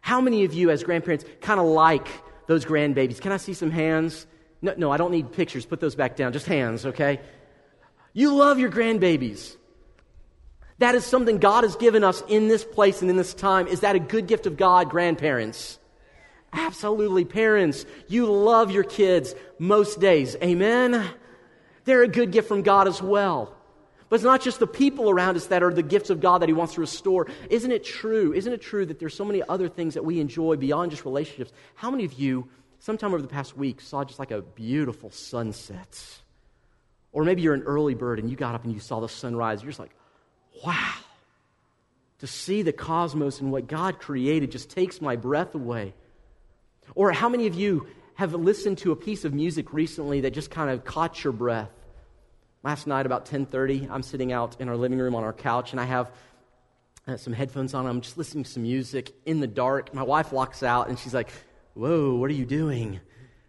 How 0.00 0.20
many 0.20 0.44
of 0.44 0.54
you, 0.54 0.70
as 0.70 0.84
grandparents, 0.84 1.24
kind 1.40 1.58
of 1.58 1.66
like 1.66 2.06
those 2.46 2.64
grandbabies. 2.64 3.20
Can 3.20 3.32
I 3.32 3.36
see 3.36 3.54
some 3.54 3.70
hands? 3.70 4.26
No, 4.60 4.74
no, 4.76 4.90
I 4.90 4.96
don't 4.96 5.10
need 5.10 5.32
pictures. 5.32 5.66
Put 5.66 5.80
those 5.80 5.94
back 5.94 6.16
down. 6.16 6.32
Just 6.32 6.46
hands, 6.46 6.86
okay? 6.86 7.20
You 8.12 8.34
love 8.34 8.58
your 8.58 8.70
grandbabies. 8.70 9.56
That 10.78 10.94
is 10.94 11.04
something 11.04 11.38
God 11.38 11.64
has 11.64 11.76
given 11.76 12.02
us 12.02 12.22
in 12.28 12.48
this 12.48 12.64
place 12.64 13.02
and 13.02 13.10
in 13.10 13.16
this 13.16 13.34
time. 13.34 13.66
Is 13.66 13.80
that 13.80 13.96
a 13.96 14.00
good 14.00 14.26
gift 14.26 14.46
of 14.46 14.56
God, 14.56 14.90
grandparents? 14.90 15.78
Absolutely. 16.52 17.24
Parents, 17.24 17.86
you 18.08 18.26
love 18.26 18.70
your 18.70 18.84
kids 18.84 19.34
most 19.58 20.00
days. 20.00 20.36
Amen? 20.42 21.08
They're 21.84 22.02
a 22.02 22.08
good 22.08 22.30
gift 22.30 22.48
from 22.48 22.62
God 22.62 22.88
as 22.88 23.00
well. 23.00 23.56
But 24.12 24.16
it's 24.16 24.24
not 24.24 24.42
just 24.42 24.58
the 24.58 24.66
people 24.66 25.08
around 25.08 25.38
us 25.38 25.46
that 25.46 25.62
are 25.62 25.72
the 25.72 25.82
gifts 25.82 26.10
of 26.10 26.20
God 26.20 26.42
that 26.42 26.48
He 26.50 26.52
wants 26.52 26.74
to 26.74 26.82
restore. 26.82 27.28
Isn't 27.48 27.72
it 27.72 27.82
true? 27.82 28.34
Isn't 28.34 28.52
it 28.52 28.60
true 28.60 28.84
that 28.84 28.98
there's 28.98 29.14
so 29.14 29.24
many 29.24 29.42
other 29.48 29.70
things 29.70 29.94
that 29.94 30.04
we 30.04 30.20
enjoy 30.20 30.56
beyond 30.56 30.90
just 30.90 31.06
relationships? 31.06 31.50
How 31.76 31.90
many 31.90 32.04
of 32.04 32.12
you, 32.12 32.46
sometime 32.78 33.14
over 33.14 33.22
the 33.22 33.28
past 33.28 33.56
week, 33.56 33.80
saw 33.80 34.04
just 34.04 34.18
like 34.18 34.30
a 34.30 34.42
beautiful 34.42 35.08
sunset? 35.08 36.20
Or 37.10 37.24
maybe 37.24 37.40
you're 37.40 37.54
an 37.54 37.62
early 37.62 37.94
bird 37.94 38.18
and 38.18 38.28
you 38.28 38.36
got 38.36 38.54
up 38.54 38.64
and 38.64 38.74
you 38.74 38.80
saw 38.80 39.00
the 39.00 39.08
sunrise. 39.08 39.62
You're 39.62 39.70
just 39.70 39.80
like, 39.80 39.96
wow. 40.62 40.92
To 42.18 42.26
see 42.26 42.60
the 42.60 42.74
cosmos 42.74 43.40
and 43.40 43.50
what 43.50 43.66
God 43.66 43.98
created 43.98 44.50
just 44.50 44.68
takes 44.68 45.00
my 45.00 45.16
breath 45.16 45.54
away. 45.54 45.94
Or 46.94 47.12
how 47.12 47.30
many 47.30 47.46
of 47.46 47.54
you 47.54 47.86
have 48.16 48.34
listened 48.34 48.76
to 48.76 48.92
a 48.92 48.96
piece 48.96 49.24
of 49.24 49.32
music 49.32 49.72
recently 49.72 50.20
that 50.20 50.34
just 50.34 50.50
kind 50.50 50.68
of 50.68 50.84
caught 50.84 51.24
your 51.24 51.32
breath? 51.32 51.70
Last 52.64 52.86
night, 52.86 53.06
about 53.06 53.26
10:30, 53.26 53.88
I'm 53.90 54.04
sitting 54.04 54.32
out 54.32 54.60
in 54.60 54.68
our 54.68 54.76
living 54.76 54.98
room 54.98 55.16
on 55.16 55.24
our 55.24 55.32
couch, 55.32 55.72
and 55.72 55.80
I 55.80 55.84
have 55.84 56.12
uh, 57.08 57.16
some 57.16 57.32
headphones 57.32 57.74
on. 57.74 57.86
I'm 57.86 58.00
just 58.00 58.16
listening 58.16 58.44
to 58.44 58.50
some 58.50 58.62
music 58.62 59.12
in 59.26 59.40
the 59.40 59.48
dark. 59.48 59.92
My 59.92 60.04
wife 60.04 60.32
walks 60.32 60.62
out, 60.62 60.88
and 60.88 60.96
she's 60.96 61.12
like, 61.12 61.30
"Whoa, 61.74 62.14
what 62.14 62.30
are 62.30 62.34
you 62.34 62.46
doing?" 62.46 63.00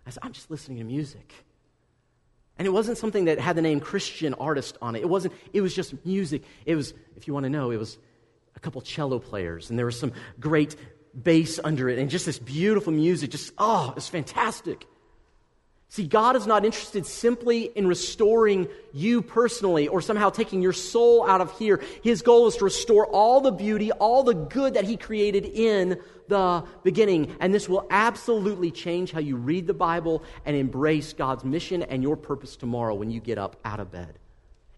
I 0.07 0.09
said, 0.09 0.23
"I'm 0.23 0.31
just 0.31 0.49
listening 0.49 0.79
to 0.79 0.83
music." 0.83 1.31
And 2.57 2.67
it 2.67 2.71
wasn't 2.71 2.97
something 2.97 3.25
that 3.25 3.39
had 3.39 3.55
the 3.55 3.61
name 3.61 3.79
Christian 3.79 4.33
artist 4.35 4.77
on 4.81 4.95
it. 4.95 5.01
It 5.01 5.09
wasn't. 5.09 5.35
It 5.53 5.61
was 5.61 5.75
just 5.75 5.93
music. 6.05 6.43
It 6.65 6.75
was, 6.75 6.95
if 7.15 7.27
you 7.27 7.35
want 7.35 7.43
to 7.43 7.51
know, 7.51 7.69
it 7.69 7.77
was 7.77 7.99
a 8.55 8.59
couple 8.59 8.81
cello 8.81 9.19
players, 9.19 9.69
and 9.69 9.77
there 9.77 9.85
was 9.85 9.99
some 9.99 10.11
great 10.39 10.75
bass 11.21 11.59
under 11.63 11.87
it, 11.87 11.99
and 11.99 12.09
just 12.09 12.25
this 12.25 12.39
beautiful 12.39 12.91
music. 12.91 13.29
Just 13.29 13.53
oh, 13.59 13.93
it's 13.95 14.09
fantastic. 14.09 14.87
See, 15.93 16.07
God 16.07 16.35
is 16.35 16.47
not 16.47 16.65
interested 16.65 17.05
simply 17.05 17.65
in 17.65 17.85
restoring 17.85 18.67
you 18.93 19.21
personally 19.21 19.87
or 19.87 20.01
somehow 20.01 20.31
taking 20.31 20.59
your 20.59 20.73
soul 20.73 21.23
out 21.23 21.39
of 21.39 21.55
here. 21.59 21.83
His 22.01 22.23
goal 22.23 22.47
is 22.47 22.57
to 22.57 22.63
restore 22.63 23.05
all 23.05 23.41
the 23.41 23.51
beauty, 23.51 23.91
all 23.91 24.23
the 24.23 24.33
good 24.33 24.73
that 24.73 24.85
He 24.85 24.97
created 24.97 25.45
in 25.45 25.99
the 26.29 26.63
beginning. 26.81 27.35
And 27.39 27.53
this 27.53 27.69
will 27.69 27.85
absolutely 27.91 28.71
change 28.71 29.11
how 29.11 29.19
you 29.19 29.35
read 29.35 29.67
the 29.67 29.75
Bible 29.75 30.23
and 30.47 30.57
embrace 30.57 31.13
God's 31.13 31.43
mission 31.43 31.83
and 31.83 32.01
your 32.01 32.17
purpose 32.17 32.55
tomorrow 32.55 32.95
when 32.95 33.11
you 33.11 33.19
get 33.19 33.37
up 33.37 33.57
out 33.63 33.79
of 33.79 33.91
bed. 33.91 34.17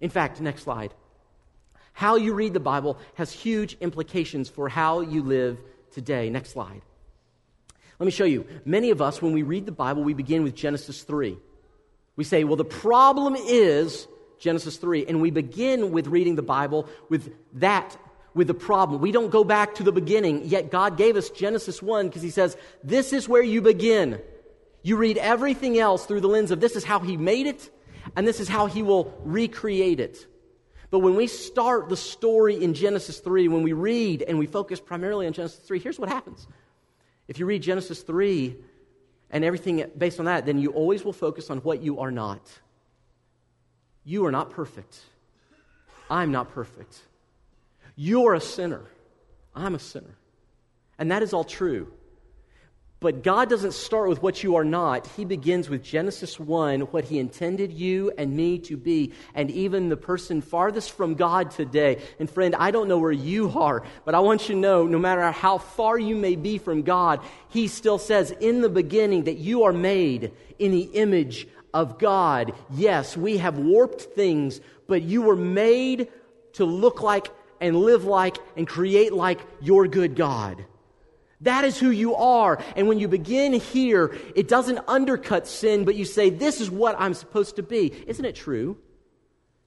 In 0.01 0.09
fact, 0.09 0.41
next 0.41 0.63
slide. 0.63 0.93
How 1.93 2.17
you 2.17 2.33
read 2.33 2.51
the 2.51 2.59
Bible 2.59 2.97
has 3.13 3.31
huge 3.31 3.77
implications 3.79 4.49
for 4.49 4.67
how 4.67 4.99
you 4.99 5.23
live 5.23 5.59
today. 5.91 6.29
Next 6.29 6.49
slide. 6.49 6.81
Let 7.99 8.05
me 8.05 8.11
show 8.11 8.25
you. 8.25 8.45
Many 8.65 8.89
of 8.89 9.01
us, 9.01 9.21
when 9.21 9.31
we 9.31 9.43
read 9.43 9.65
the 9.65 9.71
Bible, 9.71 10.03
we 10.03 10.13
begin 10.13 10.43
with 10.43 10.55
Genesis 10.55 11.03
3. 11.03 11.37
We 12.15 12.23
say, 12.23 12.43
well, 12.43 12.55
the 12.55 12.65
problem 12.65 13.35
is 13.35 14.07
Genesis 14.39 14.77
3. 14.77 15.05
And 15.07 15.21
we 15.21 15.31
begin 15.31 15.91
with 15.91 16.07
reading 16.07 16.35
the 16.35 16.41
Bible 16.41 16.89
with 17.09 17.33
that, 17.53 17.97
with 18.33 18.47
the 18.47 18.53
problem. 18.53 19.01
We 19.01 19.11
don't 19.11 19.29
go 19.29 19.43
back 19.43 19.75
to 19.75 19.83
the 19.83 19.91
beginning, 19.91 20.45
yet 20.45 20.71
God 20.71 20.97
gave 20.97 21.15
us 21.15 21.29
Genesis 21.29 21.81
1 21.81 22.07
because 22.07 22.21
He 22.21 22.29
says, 22.29 22.57
this 22.83 23.13
is 23.13 23.29
where 23.29 23.43
you 23.43 23.61
begin. 23.61 24.19
You 24.83 24.97
read 24.97 25.17
everything 25.17 25.79
else 25.79 26.05
through 26.05 26.21
the 26.21 26.27
lens 26.27 26.51
of 26.51 26.59
this 26.59 26.75
is 26.75 26.83
how 26.83 26.99
He 26.99 27.17
made 27.17 27.47
it, 27.47 27.71
and 28.15 28.27
this 28.27 28.39
is 28.39 28.49
how 28.49 28.65
He 28.67 28.83
will 28.83 29.13
recreate 29.23 29.99
it. 29.99 30.27
But 30.91 30.99
when 30.99 31.15
we 31.15 31.27
start 31.27 31.89
the 31.89 31.97
story 31.97 32.61
in 32.61 32.73
Genesis 32.73 33.19
3, 33.19 33.47
when 33.47 33.63
we 33.63 33.73
read 33.73 34.21
and 34.21 34.37
we 34.37 34.45
focus 34.47 34.79
primarily 34.79 35.27
on 35.27 35.33
Genesis 35.33 35.59
3, 35.59 35.79
here's 35.79 35.99
what 35.99 36.09
happens. 36.09 36.47
If 37.27 37.39
you 37.39 37.45
read 37.45 37.61
Genesis 37.61 38.01
3 38.01 38.55
and 39.31 39.43
everything 39.43 39.83
based 39.97 40.19
on 40.19 40.25
that, 40.25 40.45
then 40.45 40.59
you 40.59 40.71
always 40.71 41.03
will 41.03 41.13
focus 41.13 41.49
on 41.49 41.59
what 41.59 41.81
you 41.81 41.99
are 41.99 42.11
not. 42.11 42.41
You 44.03 44.25
are 44.25 44.31
not 44.31 44.51
perfect. 44.51 44.99
I'm 46.09 46.31
not 46.31 46.53
perfect. 46.53 46.99
You're 47.95 48.35
a 48.35 48.41
sinner. 48.41 48.83
I'm 49.55 49.73
a 49.73 49.79
sinner. 49.79 50.15
And 50.99 51.11
that 51.11 51.23
is 51.23 51.33
all 51.33 51.43
true. 51.43 51.91
But 53.05 53.21
God 53.21 53.51
doesn't 53.51 53.75
start 53.75 54.09
with 54.09 54.23
what 54.23 54.41
you 54.41 54.55
are 54.55 54.65
not. 54.65 55.05
He 55.15 55.25
begins 55.25 55.69
with 55.69 55.83
Genesis 55.83 56.39
1, 56.39 56.81
what 56.81 57.03
He 57.03 57.19
intended 57.19 57.71
you 57.71 58.11
and 58.17 58.35
me 58.35 58.57
to 58.61 58.75
be, 58.75 59.13
and 59.35 59.51
even 59.51 59.89
the 59.89 59.95
person 59.95 60.41
farthest 60.41 60.91
from 60.91 61.13
God 61.13 61.51
today. 61.51 62.01
And 62.17 62.27
friend, 62.27 62.55
I 62.55 62.71
don't 62.71 62.87
know 62.87 62.97
where 62.97 63.11
you 63.11 63.51
are, 63.59 63.83
but 64.05 64.15
I 64.15 64.19
want 64.21 64.49
you 64.49 64.55
to 64.55 64.59
know 64.59 64.87
no 64.87 64.97
matter 64.97 65.29
how 65.29 65.59
far 65.59 65.99
you 65.99 66.15
may 66.15 66.35
be 66.35 66.57
from 66.57 66.81
God, 66.81 67.19
He 67.49 67.67
still 67.67 67.99
says 67.99 68.31
in 68.31 68.61
the 68.61 68.69
beginning 68.69 69.25
that 69.25 69.37
you 69.37 69.65
are 69.65 69.71
made 69.71 70.31
in 70.57 70.71
the 70.71 70.89
image 70.95 71.47
of 71.75 71.99
God. 71.99 72.53
Yes, 72.71 73.15
we 73.15 73.37
have 73.37 73.59
warped 73.59 74.01
things, 74.01 74.61
but 74.87 75.03
you 75.03 75.21
were 75.21 75.35
made 75.35 76.07
to 76.53 76.65
look 76.65 77.03
like 77.03 77.27
and 77.61 77.77
live 77.77 78.05
like 78.05 78.37
and 78.57 78.67
create 78.67 79.13
like 79.13 79.41
your 79.61 79.87
good 79.87 80.15
God. 80.15 80.65
That 81.41 81.65
is 81.65 81.77
who 81.77 81.89
you 81.89 82.15
are. 82.15 82.63
And 82.75 82.87
when 82.87 82.99
you 82.99 83.07
begin 83.07 83.53
here, 83.53 84.15
it 84.35 84.47
doesn't 84.47 84.79
undercut 84.87 85.47
sin, 85.47 85.85
but 85.85 85.95
you 85.95 86.05
say, 86.05 86.29
This 86.29 86.61
is 86.61 86.71
what 86.71 86.95
I'm 86.97 87.13
supposed 87.13 87.57
to 87.57 87.63
be. 87.63 87.93
Isn't 88.07 88.25
it 88.25 88.35
true 88.35 88.77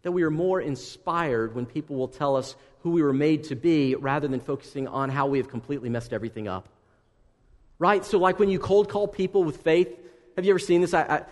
that 0.02 0.12
we 0.12 0.22
are 0.22 0.30
more 0.30 0.60
inspired 0.60 1.54
when 1.54 1.66
people 1.66 1.96
will 1.96 2.08
tell 2.08 2.36
us 2.36 2.56
who 2.80 2.90
we 2.90 3.02
were 3.02 3.12
made 3.12 3.44
to 3.44 3.56
be 3.56 3.94
rather 3.94 4.28
than 4.28 4.40
focusing 4.40 4.88
on 4.88 5.10
how 5.10 5.26
we 5.26 5.38
have 5.38 5.48
completely 5.48 5.90
messed 5.90 6.12
everything 6.12 6.48
up? 6.48 6.68
Right? 7.78 8.04
So, 8.04 8.18
like 8.18 8.38
when 8.38 8.48
you 8.48 8.58
cold 8.58 8.88
call 8.88 9.06
people 9.06 9.44
with 9.44 9.58
faith, 9.58 9.88
have 10.36 10.44
you 10.44 10.52
ever 10.52 10.58
seen 10.58 10.80
this? 10.80 10.94
I, 10.94 11.02
I, 11.02 11.22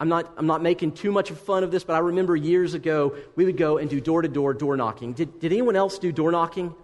I'm 0.00 0.08
not, 0.08 0.34
I'm 0.36 0.46
not 0.46 0.60
making 0.60 0.92
too 0.92 1.12
much 1.12 1.30
fun 1.30 1.62
of 1.62 1.70
this, 1.70 1.84
but 1.84 1.94
I 1.94 2.00
remember 2.00 2.34
years 2.34 2.74
ago 2.74 3.16
we 3.36 3.44
would 3.44 3.56
go 3.56 3.78
and 3.78 3.88
do 3.88 4.00
door 4.00 4.22
to 4.22 4.28
door 4.28 4.52
door 4.52 4.76
knocking. 4.76 5.12
Did, 5.12 5.38
did 5.38 5.52
anyone 5.52 5.76
else 5.76 5.98
do 5.98 6.10
door 6.10 6.32
knocking? 6.32 6.74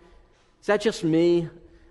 Is 0.61 0.66
that 0.66 0.81
just 0.81 1.03
me? 1.03 1.48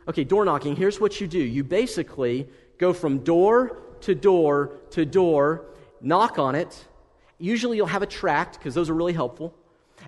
Okay, 0.10 0.24
door 0.24 0.44
knocking, 0.44 0.76
here's 0.76 1.00
what 1.00 1.22
you 1.22 1.28
do. 1.28 1.38
You 1.38 1.64
basically 1.64 2.50
go 2.80 2.94
from 2.94 3.20
door 3.20 3.78
to 4.02 4.16
door 4.16 4.72
to 4.90 5.06
door, 5.06 5.66
knock 6.02 6.40
on 6.40 6.56
it. 6.56 6.88
Usually 7.38 7.78
you'll 7.78 7.86
have 7.86 8.02
a 8.02 8.08
tract, 8.08 8.58
because 8.58 8.74
those 8.74 8.90
are 8.90 8.96
really 8.96 9.14
helpful. 9.14 9.54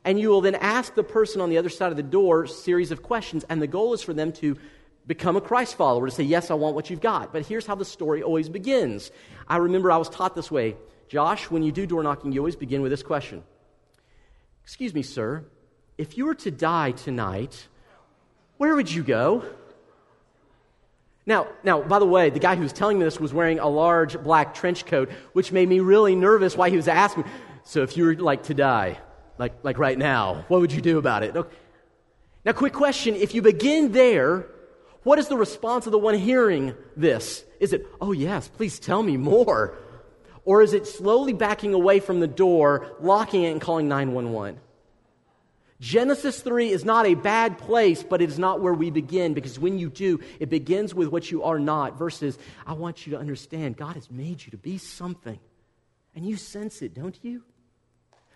And 0.03 0.19
you 0.19 0.29
will 0.29 0.41
then 0.41 0.55
ask 0.55 0.95
the 0.95 1.03
person 1.03 1.39
on 1.39 1.51
the 1.51 1.59
other 1.59 1.69
side 1.69 1.91
of 1.91 1.97
the 1.97 2.03
door 2.03 2.45
a 2.45 2.47
series 2.47 2.89
of 2.89 3.03
questions, 3.03 3.45
and 3.47 3.61
the 3.61 3.67
goal 3.67 3.93
is 3.93 4.01
for 4.01 4.11
them 4.11 4.31
to 4.33 4.57
become 5.05 5.35
a 5.35 5.41
Christ 5.41 5.75
follower, 5.75 6.07
to 6.07 6.11
say, 6.11 6.23
Yes, 6.23 6.49
I 6.49 6.55
want 6.55 6.73
what 6.73 6.89
you've 6.89 6.99
got. 6.99 7.31
But 7.31 7.45
here's 7.45 7.67
how 7.67 7.75
the 7.75 7.85
story 7.85 8.23
always 8.23 8.49
begins. 8.49 9.11
I 9.47 9.57
remember 9.57 9.91
I 9.91 9.97
was 9.97 10.09
taught 10.09 10.33
this 10.33 10.49
way. 10.49 10.77
Josh, 11.09 11.51
when 11.51 11.61
you 11.61 11.71
do 11.71 11.85
door 11.85 12.01
knocking, 12.01 12.31
you 12.31 12.39
always 12.39 12.55
begin 12.55 12.81
with 12.81 12.91
this 12.91 13.03
question 13.03 13.43
Excuse 14.63 14.95
me, 14.95 15.03
sir, 15.03 15.45
if 15.99 16.17
you 16.17 16.25
were 16.25 16.35
to 16.35 16.49
die 16.49 16.89
tonight, 16.89 17.67
where 18.57 18.75
would 18.75 18.91
you 18.91 19.03
go? 19.03 19.45
Now, 21.25 21.47
now, 21.63 21.81
by 21.81 21.99
the 21.99 22.05
way, 22.05 22.29
the 22.29 22.39
guy 22.39 22.55
who 22.55 22.63
was 22.63 22.73
telling 22.73 22.97
me 22.97 23.05
this 23.05 23.19
was 23.19 23.33
wearing 23.33 23.59
a 23.59 23.67
large 23.67 24.21
black 24.23 24.53
trench 24.53 24.85
coat, 24.85 25.11
which 25.33 25.51
made 25.51 25.69
me 25.69 25.79
really 25.79 26.15
nervous 26.15 26.57
why 26.57 26.69
he 26.69 26.75
was 26.75 26.87
asking. 26.87 27.23
me. 27.23 27.29
So, 27.63 27.83
if 27.83 27.95
you 27.95 28.05
were 28.05 28.15
like 28.15 28.43
to 28.43 28.53
die, 28.53 28.99
like, 29.37 29.53
like 29.63 29.77
right 29.77 29.97
now, 29.97 30.45
what 30.47 30.61
would 30.61 30.71
you 30.71 30.81
do 30.81 30.97
about 30.97 31.23
it? 31.23 31.35
Okay. 31.35 31.55
Now, 32.43 32.53
quick 32.53 32.73
question. 32.73 33.15
If 33.15 33.35
you 33.35 33.43
begin 33.43 33.91
there, 33.91 34.47
what 35.03 35.19
is 35.19 35.27
the 35.27 35.37
response 35.37 35.85
of 35.85 35.91
the 35.91 35.99
one 35.99 36.15
hearing 36.15 36.75
this? 36.97 37.43
Is 37.59 37.73
it, 37.73 37.85
oh, 37.99 38.11
yes, 38.11 38.47
please 38.47 38.79
tell 38.79 39.03
me 39.03 39.17
more? 39.17 39.77
Or 40.43 40.63
is 40.63 40.73
it 40.73 40.87
slowly 40.87 41.33
backing 41.33 41.75
away 41.75 41.99
from 41.99 42.19
the 42.19 42.27
door, 42.27 42.95
locking 42.99 43.43
it, 43.43 43.51
and 43.51 43.61
calling 43.61 43.87
911? 43.87 44.59
Genesis 45.81 46.41
3 46.41 46.69
is 46.69 46.85
not 46.85 47.07
a 47.07 47.15
bad 47.15 47.57
place, 47.57 48.03
but 48.03 48.21
it 48.21 48.29
is 48.29 48.37
not 48.37 48.61
where 48.61 48.73
we 48.73 48.91
begin 48.91 49.33
because 49.33 49.57
when 49.57 49.79
you 49.79 49.89
do, 49.89 50.19
it 50.39 50.47
begins 50.47 50.93
with 50.93 51.07
what 51.07 51.31
you 51.31 51.41
are 51.41 51.57
not 51.57 51.97
versus 51.97 52.37
I 52.67 52.73
want 52.73 53.07
you 53.07 53.13
to 53.13 53.19
understand 53.19 53.77
God 53.77 53.95
has 53.95 54.11
made 54.11 54.45
you 54.45 54.51
to 54.51 54.57
be 54.57 54.77
something. 54.77 55.39
And 56.15 56.23
you 56.23 56.37
sense 56.37 56.83
it, 56.83 56.93
don't 56.93 57.17
you? 57.23 57.41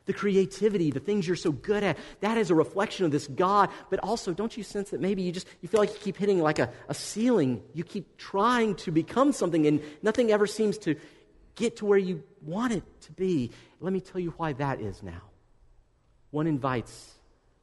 The 0.07 0.13
creativity, 0.13 0.89
the 0.89 0.99
things 0.99 1.27
you're 1.27 1.35
so 1.35 1.51
good 1.51 1.83
at, 1.83 1.99
that 2.21 2.39
is 2.39 2.49
a 2.49 2.55
reflection 2.55 3.05
of 3.05 3.11
this 3.11 3.27
God. 3.27 3.69
But 3.91 3.99
also, 3.99 4.33
don't 4.33 4.57
you 4.57 4.63
sense 4.63 4.89
that 4.89 4.99
maybe 4.99 5.21
you 5.21 5.31
just 5.31 5.47
you 5.61 5.69
feel 5.69 5.79
like 5.79 5.93
you 5.93 5.99
keep 5.99 6.17
hitting 6.17 6.39
like 6.39 6.57
a, 6.57 6.71
a 6.89 6.95
ceiling? 6.95 7.61
You 7.75 7.83
keep 7.83 8.17
trying 8.17 8.73
to 8.77 8.91
become 8.91 9.31
something 9.31 9.67
and 9.67 9.83
nothing 10.01 10.31
ever 10.31 10.47
seems 10.47 10.79
to 10.79 10.95
get 11.53 11.77
to 11.77 11.85
where 11.85 11.99
you 11.99 12.23
want 12.41 12.73
it 12.73 12.83
to 13.01 13.11
be. 13.11 13.51
Let 13.81 13.93
me 13.93 13.99
tell 13.99 14.19
you 14.19 14.33
why 14.37 14.53
that 14.53 14.81
is 14.81 15.03
now. 15.03 15.21
One 16.31 16.47
invites 16.47 17.15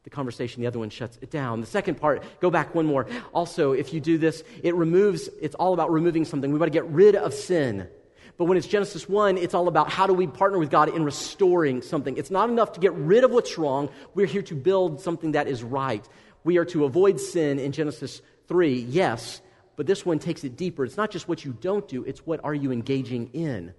the 0.04 0.10
conversation, 0.10 0.62
the 0.62 0.66
other 0.66 0.78
one 0.78 0.90
shuts 0.90 1.18
it 1.22 1.30
down. 1.30 1.60
The 1.60 1.66
second 1.66 1.96
part, 1.96 2.22
go 2.40 2.50
back 2.50 2.74
one 2.74 2.86
more. 2.86 3.06
Also, 3.32 3.72
if 3.72 3.94
you 3.94 4.00
do 4.00 4.18
this, 4.18 4.42
it 4.62 4.74
removes, 4.74 5.28
it's 5.40 5.54
all 5.54 5.74
about 5.74 5.92
removing 5.92 6.24
something. 6.24 6.52
We 6.52 6.58
want 6.58 6.72
to 6.72 6.76
get 6.76 6.86
rid 6.86 7.14
of 7.14 7.32
sin. 7.32 7.88
But 8.36 8.46
when 8.46 8.58
it's 8.58 8.66
Genesis 8.66 9.08
1, 9.08 9.38
it's 9.38 9.54
all 9.54 9.68
about 9.68 9.90
how 9.90 10.06
do 10.06 10.14
we 10.14 10.26
partner 10.26 10.58
with 10.58 10.70
God 10.70 10.88
in 10.88 11.04
restoring 11.04 11.82
something. 11.82 12.16
It's 12.16 12.30
not 12.30 12.48
enough 12.48 12.72
to 12.72 12.80
get 12.80 12.92
rid 12.94 13.22
of 13.24 13.30
what's 13.30 13.56
wrong. 13.58 13.90
We're 14.14 14.26
here 14.26 14.42
to 14.42 14.54
build 14.54 15.00
something 15.00 15.32
that 15.32 15.46
is 15.46 15.62
right. 15.62 16.06
We 16.42 16.58
are 16.58 16.64
to 16.66 16.84
avoid 16.84 17.20
sin 17.20 17.58
in 17.60 17.70
Genesis 17.70 18.20
3, 18.48 18.74
yes, 18.74 19.40
but 19.76 19.86
this 19.86 20.04
one 20.04 20.18
takes 20.18 20.42
it 20.42 20.56
deeper. 20.56 20.84
It's 20.84 20.96
not 20.96 21.10
just 21.10 21.28
what 21.28 21.44
you 21.44 21.52
don't 21.52 21.86
do, 21.86 22.02
it's 22.04 22.26
what 22.26 22.40
are 22.42 22.54
you 22.54 22.72
engaging 22.72 23.30
in. 23.32 23.74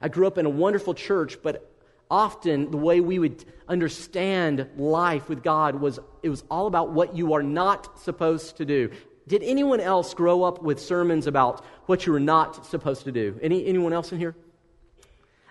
I 0.00 0.08
grew 0.08 0.26
up 0.26 0.36
in 0.36 0.44
a 0.44 0.50
wonderful 0.50 0.94
church, 0.94 1.38
but 1.42 1.71
often 2.12 2.70
the 2.70 2.76
way 2.76 3.00
we 3.00 3.18
would 3.18 3.42
understand 3.66 4.68
life 4.76 5.30
with 5.30 5.42
God 5.42 5.76
was 5.76 5.98
it 6.22 6.28
was 6.28 6.44
all 6.50 6.66
about 6.66 6.90
what 6.90 7.16
you 7.16 7.32
are 7.32 7.42
not 7.42 7.98
supposed 7.98 8.58
to 8.58 8.66
do. 8.66 8.90
Did 9.26 9.42
anyone 9.42 9.80
else 9.80 10.12
grow 10.12 10.42
up 10.42 10.62
with 10.62 10.78
sermons 10.78 11.26
about 11.26 11.64
what 11.86 12.06
you 12.06 12.12
were 12.12 12.20
not 12.20 12.66
supposed 12.66 13.04
to 13.04 13.12
do? 13.12 13.38
Any, 13.40 13.66
anyone 13.66 13.94
else 13.94 14.12
in 14.12 14.18
here? 14.18 14.36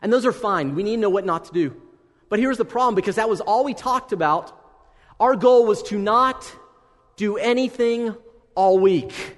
And 0.03 0.13
those 0.13 0.25
are 0.25 0.31
fine. 0.31 0.75
We 0.75 0.83
need 0.83 0.97
to 0.97 1.01
know 1.01 1.09
what 1.09 1.25
not 1.25 1.45
to 1.45 1.51
do. 1.51 1.75
But 2.29 2.39
here's 2.39 2.57
the 2.57 2.65
problem 2.65 2.93
because 2.93 3.15
that 3.15 3.27
was 3.27 3.41
all 3.41 3.63
we 3.63 3.73
talked 3.73 4.13
about. 4.13 4.55
Our 5.19 5.35
goal 5.35 5.65
was 5.65 5.81
to 5.83 5.97
not 5.97 6.55
do 7.15 7.37
anything 7.37 8.15
all 8.53 8.77
week. 8.77 9.37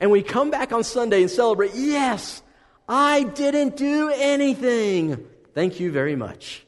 And 0.00 0.10
we 0.10 0.22
come 0.22 0.50
back 0.50 0.72
on 0.72 0.82
Sunday 0.82 1.20
and 1.20 1.30
celebrate, 1.30 1.74
yes, 1.74 2.42
I 2.88 3.24
didn't 3.24 3.76
do 3.76 4.10
anything. 4.14 5.26
Thank 5.54 5.80
you 5.80 5.92
very 5.92 6.16
much. 6.16 6.66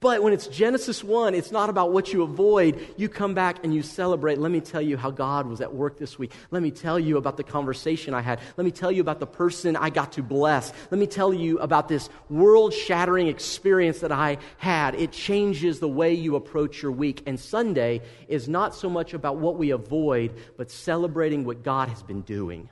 But 0.00 0.22
when 0.22 0.32
it's 0.32 0.46
Genesis 0.46 1.02
1, 1.02 1.34
it's 1.34 1.50
not 1.50 1.70
about 1.70 1.92
what 1.92 2.12
you 2.12 2.22
avoid. 2.22 2.94
You 2.96 3.08
come 3.08 3.34
back 3.34 3.64
and 3.64 3.74
you 3.74 3.82
celebrate. 3.82 4.38
Let 4.38 4.52
me 4.52 4.60
tell 4.60 4.80
you 4.80 4.96
how 4.96 5.10
God 5.10 5.48
was 5.48 5.60
at 5.60 5.74
work 5.74 5.98
this 5.98 6.16
week. 6.16 6.30
Let 6.52 6.62
me 6.62 6.70
tell 6.70 7.00
you 7.00 7.16
about 7.16 7.36
the 7.36 7.42
conversation 7.42 8.14
I 8.14 8.20
had. 8.20 8.38
Let 8.56 8.64
me 8.64 8.70
tell 8.70 8.92
you 8.92 9.00
about 9.00 9.18
the 9.18 9.26
person 9.26 9.74
I 9.74 9.90
got 9.90 10.12
to 10.12 10.22
bless. 10.22 10.72
Let 10.92 11.00
me 11.00 11.08
tell 11.08 11.34
you 11.34 11.58
about 11.58 11.88
this 11.88 12.10
world 12.30 12.74
shattering 12.74 13.26
experience 13.26 13.98
that 13.98 14.12
I 14.12 14.38
had. 14.58 14.94
It 14.94 15.10
changes 15.10 15.80
the 15.80 15.88
way 15.88 16.14
you 16.14 16.36
approach 16.36 16.80
your 16.80 16.92
week. 16.92 17.24
And 17.26 17.38
Sunday 17.38 18.02
is 18.28 18.48
not 18.48 18.76
so 18.76 18.88
much 18.88 19.14
about 19.14 19.38
what 19.38 19.56
we 19.56 19.70
avoid, 19.70 20.32
but 20.56 20.70
celebrating 20.70 21.44
what 21.44 21.64
God 21.64 21.88
has 21.88 22.04
been 22.04 22.20
doing. 22.20 22.68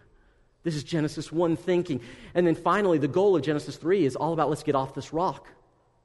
This 0.66 0.74
is 0.74 0.83
Genesis 0.83 1.31
1 1.31 1.55
thinking. 1.59 2.00
And 2.35 2.44
then 2.44 2.57
finally, 2.57 2.98
the 2.98 3.07
goal 3.07 3.37
of 3.37 3.42
Genesis 3.42 3.76
3 3.76 4.05
is 4.05 4.16
all 4.16 4.33
about 4.33 4.48
let's 4.48 4.64
get 4.64 4.74
off 4.74 4.94
this 4.94 5.12
rock. 5.12 5.46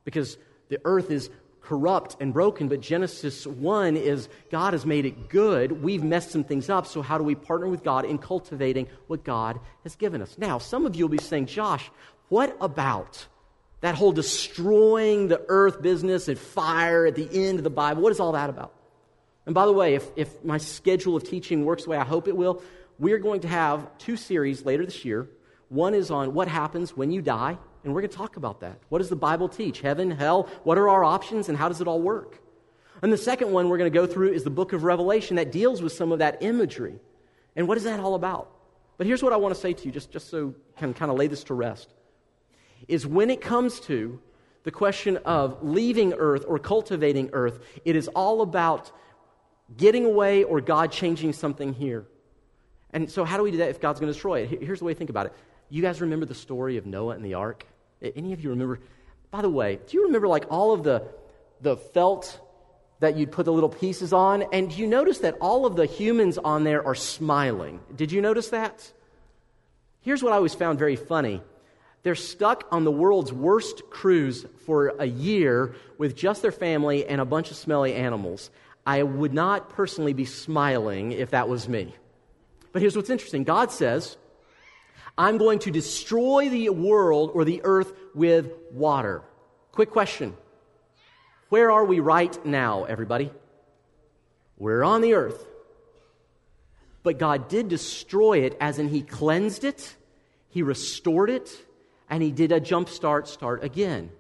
Because 0.06 0.38
the 0.69 0.80
earth 0.86 1.10
is 1.10 1.32
corrupt 1.62 2.17
and 2.19 2.32
broken, 2.32 2.67
but 2.67 2.80
Genesis 2.80 3.47
1 3.47 3.97
is 3.97 4.30
God 4.52 4.74
has 4.74 4.86
made 4.86 5.08
it 5.08 5.30
good. 5.30 5.82
We've 5.82 6.04
messed 6.04 6.30
some 6.30 6.43
things 6.43 6.69
up, 6.69 6.86
so 6.86 7.02
how 7.02 7.17
do 7.17 7.24
we 7.24 7.34
partner 7.34 7.69
with 7.69 7.84
God 7.84 8.06
in 8.06 8.19
cultivating 8.19 8.86
what 9.08 9.24
God 9.24 9.60
has 9.82 9.95
given 9.95 10.21
us? 10.21 10.38
Now, 10.38 10.60
some 10.60 10.86
of 10.86 10.95
you 10.95 11.06
will 11.06 11.17
be 11.17 11.24
saying, 11.24 11.47
Josh, 11.47 11.89
what 12.30 12.56
about 12.62 13.26
that 13.80 13.95
whole 13.95 14.12
destroying 14.12 15.28
the 15.28 15.43
earth 15.47 15.82
business 15.82 16.28
and 16.28 16.38
fire 16.38 17.08
at 17.08 17.15
the 17.15 17.28
end 17.47 17.58
of 17.58 17.63
the 17.63 17.71
Bible? 17.71 18.04
What 18.04 18.12
is 18.12 18.19
all 18.19 18.34
that 18.34 18.52
about? 18.52 18.76
And 19.47 19.56
by 19.56 19.65
the 19.65 19.74
way, 19.74 19.95
if, 19.95 20.08
if 20.15 20.45
my 20.45 20.60
schedule 20.60 21.15
of 21.15 21.24
teaching 21.24 21.65
works 21.65 21.86
the 21.86 21.89
way 21.89 21.97
I 21.97 22.06
hope 22.06 22.28
it 22.28 22.38
will, 22.38 22.62
we're 23.02 23.18
going 23.18 23.42
to 23.42 23.48
have 23.48 23.98
two 23.98 24.16
series 24.16 24.64
later 24.64 24.86
this 24.86 25.04
year. 25.04 25.28
One 25.70 25.96
is 25.96 26.12
on 26.12 26.36
what 26.36 26.48
happens 26.48 26.96
when 26.96 27.12
you 27.12 27.24
die, 27.24 27.58
and 27.84 27.94
we're 27.96 28.02
going 28.02 28.12
to 28.12 28.16
talk 28.16 28.38
about 28.38 28.60
that. 28.60 28.78
What 28.90 29.00
does 29.00 29.10
the 29.10 29.16
Bible 29.16 29.50
teach? 29.50 29.82
Heaven, 29.82 30.12
hell? 30.12 30.48
What 30.64 30.78
are 30.78 30.88
our 30.88 31.04
options 31.04 31.50
and 31.50 31.58
how 31.58 31.68
does 31.68 31.82
it 31.82 31.88
all 31.88 32.00
work? 32.00 32.40
And 33.02 33.12
the 33.12 33.18
second 33.18 33.52
one 33.52 33.70
we're 33.70 33.80
going 33.80 33.92
to 33.92 34.00
go 34.00 34.06
through 34.06 34.34
is 34.34 34.44
the 34.44 34.52
book 34.52 34.72
of 34.72 34.84
Revelation 34.84 35.38
that 35.38 35.52
deals 35.52 35.82
with 35.82 35.94
some 35.94 36.12
of 36.12 36.20
that 36.20 36.44
imagery. 36.44 37.00
And 37.56 37.68
what 37.68 37.76
is 37.76 37.86
that 37.86 38.00
all 38.00 38.14
about? 38.14 38.52
But 39.00 39.08
here's 39.08 39.24
what 39.24 39.34
I 39.34 39.38
want 39.38 39.56
to 39.56 39.60
say 39.60 39.74
to 39.74 39.86
you, 39.86 39.92
just, 39.92 40.12
just 40.12 40.30
so 40.30 40.54
I 40.78 40.82
can 40.82 40.94
kind 40.94 41.10
of 41.10 41.18
lay 41.18 41.26
this 41.26 41.44
to 41.46 41.56
rest. 41.56 41.92
Is 42.88 43.08
when 43.08 43.32
it 43.32 43.42
comes 43.42 43.80
to 43.82 44.22
the 44.62 44.70
question 44.70 45.18
of 45.26 45.58
leaving 45.64 46.14
earth 46.14 46.46
or 46.48 46.60
cultivating 46.60 47.32
earth, 47.34 47.62
it 47.84 47.96
is 47.96 48.10
all 48.10 48.44
about 48.44 48.92
getting 49.76 50.06
away 50.06 50.44
or 50.44 50.62
God 50.62 50.92
changing 50.92 51.34
something 51.34 51.74
here. 51.74 52.06
And 52.94 53.10
so, 53.10 53.24
how 53.24 53.38
do 53.38 53.44
we 53.44 53.52
do 53.52 53.58
that 53.58 53.70
if 53.70 53.80
God's 53.80 54.00
going 54.00 54.08
to 54.08 54.14
destroy 54.14 54.42
it? 54.42 54.64
Here's 54.64 54.80
the 54.80 54.86
way 54.86 54.94
to 54.94 54.98
think 54.98 55.10
about 55.10 55.28
it. 55.28 55.34
You 55.70 55.82
guys 55.82 56.02
remember 56.02 56.26
the 56.26 56.36
story 56.36 56.78
of 56.78 56.86
Noah 56.86 57.16
and 57.16 57.24
the 57.24 57.36
ark? 57.36 57.66
Any 58.02 58.34
of 58.34 58.44
you 58.44 58.50
remember? 58.50 58.80
By 59.30 59.42
the 59.42 59.50
way, 59.50 59.80
do 59.88 59.98
you 59.98 60.06
remember 60.06 60.28
like 60.28 60.46
all 60.50 60.74
of 60.74 60.84
the, 60.84 61.04
the 61.62 61.78
felt 61.78 62.40
that 63.00 63.16
you'd 63.16 63.32
put 63.32 63.46
the 63.46 63.54
little 63.54 63.70
pieces 63.70 64.12
on? 64.12 64.44
And 64.52 64.70
do 64.70 64.76
you 64.78 64.88
notice 64.88 65.20
that 65.20 65.38
all 65.40 65.66
of 65.66 65.76
the 65.76 65.86
humans 65.86 66.38
on 66.38 66.64
there 66.64 66.86
are 66.86 66.96
smiling? 66.96 67.80
Did 67.96 68.12
you 68.12 68.22
notice 68.22 68.50
that? 68.50 68.92
Here's 70.02 70.22
what 70.22 70.34
I 70.34 70.36
always 70.36 70.56
found 70.56 70.80
very 70.80 70.96
funny. 70.96 71.42
They're 72.04 72.16
stuck 72.16 72.68
on 72.72 72.84
the 72.84 72.92
world's 72.92 73.32
worst 73.32 73.84
cruise 73.90 74.46
for 74.66 74.94
a 75.00 75.06
year 75.06 75.76
with 75.98 76.16
just 76.16 76.42
their 76.42 76.52
family 76.52 77.06
and 77.06 77.22
a 77.22 77.26
bunch 77.26 77.52
of 77.52 77.58
smelly 77.58 77.94
animals. 77.94 78.50
I 78.86 79.04
would 79.04 79.34
not 79.34 79.70
personally 79.70 80.14
be 80.14 80.26
smiling 80.26 81.12
if 81.12 81.30
that 81.32 81.48
was 81.48 81.70
me. 81.70 81.96
But 82.72 82.82
here's 82.82 82.96
what's 82.96 83.10
interesting 83.10 83.44
God 83.44 83.72
says, 83.72 84.18
I'm 85.18 85.38
going 85.38 85.60
to 85.60 85.72
destroy 85.72 86.50
the 86.50 86.70
world 86.70 87.32
or 87.34 87.46
the 87.46 87.62
earth 87.64 87.94
with 88.14 88.52
water. 88.72 89.24
Quick 89.72 89.92
question 89.92 90.36
Where 91.50 91.72
are 91.72 91.86
we 91.86 92.00
right 92.00 92.46
now, 92.46 92.86
everybody? 92.86 93.32
We're 94.58 94.84
on 94.84 95.02
the 95.02 95.14
earth. 95.14 95.48
But 97.04 97.18
God 97.18 97.48
did 97.48 97.68
destroy 97.68 98.44
it, 98.44 98.56
as 98.62 98.78
in 98.78 98.90
He 98.90 99.02
cleansed 99.02 99.64
it, 99.64 99.96
He 100.50 100.62
restored 100.62 101.30
it, 101.30 101.50
and 102.10 102.22
He 102.22 102.32
did 102.32 102.52
a 102.52 102.60
jump 102.60 102.90
start, 102.90 103.28
start 103.28 103.64
again. 103.64 104.12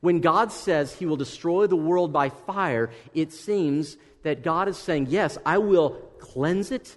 When 0.00 0.20
God 0.20 0.52
says 0.52 0.92
He 0.94 1.06
will 1.06 1.16
destroy 1.16 1.66
the 1.66 1.76
world 1.76 2.12
by 2.12 2.28
fire, 2.28 2.90
it 3.14 3.32
seems 3.32 3.96
that 4.24 4.42
God 4.42 4.68
is 4.68 4.76
saying, 4.76 5.06
Yes, 5.08 5.38
I 5.46 5.58
will 5.58 5.90
cleanse 6.18 6.70
it 6.70 6.96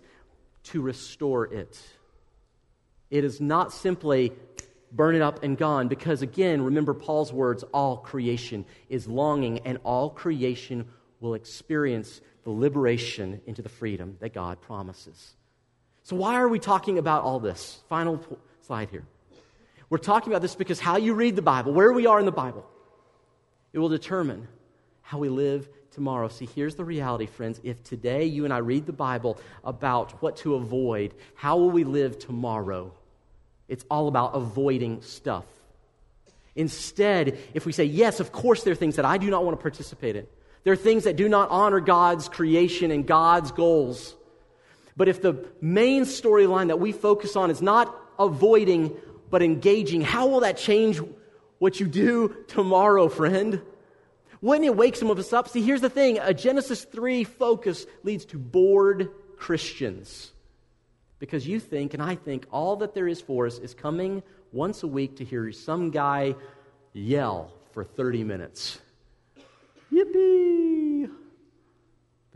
to 0.66 0.82
restore 0.82 1.46
it. 1.46 1.80
It 3.10 3.24
is 3.24 3.40
not 3.40 3.72
simply 3.72 4.34
burn 4.92 5.16
it 5.16 5.22
up 5.22 5.44
and 5.44 5.58
gone, 5.58 5.88
because 5.88 6.22
again, 6.22 6.62
remember 6.62 6.94
Paul's 6.94 7.34
words 7.34 7.64
all 7.74 7.98
creation 7.98 8.66
is 8.90 9.08
longing, 9.08 9.60
and 9.60 9.78
all 9.84 10.10
creation 10.10 10.88
will 11.20 11.34
experience 11.34 12.22
the 12.44 12.52
liberation 12.52 13.42
into 13.46 13.62
the 13.62 13.70
freedom 13.70 14.18
that 14.22 14.34
God 14.34 14.62
promises. 14.62 15.36
So, 16.04 16.16
why 16.16 16.36
are 16.36 16.48
we 16.48 16.60
talking 16.60 16.98
about 16.98 17.24
all 17.24 17.40
this? 17.40 17.82
Final 17.90 18.24
slide 18.62 18.90
here. 18.90 19.06
We're 19.90 19.98
talking 19.98 20.32
about 20.32 20.42
this 20.42 20.56
because 20.56 20.80
how 20.80 20.98
you 20.98 21.14
read 21.14 21.36
the 21.36 21.42
Bible, 21.42 21.74
where 21.74 21.92
we 21.92 22.06
are 22.06 22.20
in 22.20 22.26
the 22.26 22.32
Bible, 22.32 22.66
it 23.74 23.80
will 23.80 23.90
determine 23.90 24.48
how 25.02 25.20
we 25.20 25.30
live 25.30 25.68
tomorrow. 25.96 26.28
See, 26.28 26.48
here's 26.54 26.76
the 26.76 26.84
reality, 26.84 27.26
friends. 27.26 27.60
If 27.64 27.84
today 27.84 28.26
you 28.26 28.44
and 28.44 28.54
I 28.54 28.60
read 28.60 28.86
the 28.86 28.94
Bible 28.94 29.40
about 29.64 30.22
what 30.22 30.38
to 30.38 30.56
avoid, 30.56 31.16
how 31.34 31.58
will 31.58 31.72
we 31.72 31.84
live 31.84 32.20
tomorrow? 32.20 32.94
It's 33.68 33.86
all 33.90 34.08
about 34.08 34.36
avoiding 34.36 35.02
stuff. 35.02 35.46
Instead, 36.56 37.40
if 37.54 37.66
we 37.66 37.72
say, 37.72 37.86
yes, 37.86 38.20
of 38.20 38.32
course, 38.32 38.64
there 38.64 38.74
are 38.74 38.76
things 38.76 38.98
that 38.98 39.06
I 39.06 39.18
do 39.18 39.30
not 39.30 39.44
want 39.44 39.58
to 39.58 39.62
participate 39.62 40.16
in, 40.16 40.28
there 40.64 40.74
are 40.74 40.78
things 40.78 41.06
that 41.06 41.16
do 41.16 41.30
not 41.30 41.50
honor 41.50 41.80
God's 41.80 42.30
creation 42.30 42.92
and 42.92 43.08
God's 43.08 43.52
goals. 43.52 44.16
But 44.98 45.08
if 45.08 45.22
the 45.22 45.48
main 45.62 46.04
storyline 46.04 46.68
that 46.68 46.80
we 46.80 46.92
focus 46.92 47.36
on 47.36 47.52
is 47.52 47.62
not 47.62 47.96
avoiding, 48.20 48.96
but 49.30 49.42
engaging, 49.42 50.02
how 50.02 50.28
will 50.28 50.42
that 50.42 50.58
change 50.58 51.00
what 51.60 51.80
you 51.80 51.88
do 51.88 52.36
tomorrow, 52.48 53.10
friend? 53.10 53.62
Wouldn't 54.46 54.66
it 54.68 54.76
wakes 54.76 55.00
some 55.00 55.10
of 55.10 55.18
us 55.18 55.34
up? 55.34 55.50
See, 55.50 55.64
here's 55.64 55.82
the 55.82 55.90
thing 55.90 56.20
a 56.20 56.32
Genesis 56.32 56.84
3 56.84 57.24
focus 57.24 57.88
leads 58.04 58.26
to 58.26 58.38
bored 58.38 59.10
Christians. 59.38 60.34
Because 61.18 61.48
you 61.48 61.60
think, 61.60 61.96
and 61.96 62.04
I 62.04 62.14
think, 62.14 62.46
all 62.52 62.76
that 62.76 62.94
there 62.94 63.08
is 63.08 63.20
for 63.20 63.48
us 63.48 63.58
is 63.58 63.74
coming 63.74 64.22
once 64.52 64.84
a 64.84 64.88
week 64.88 65.16
to 65.16 65.26
hear 65.26 65.52
some 65.52 65.90
guy 65.90 66.36
yell 66.94 67.54
for 67.72 67.84
30 67.84 68.24
minutes. 68.24 68.78
Yippee! 69.92 71.10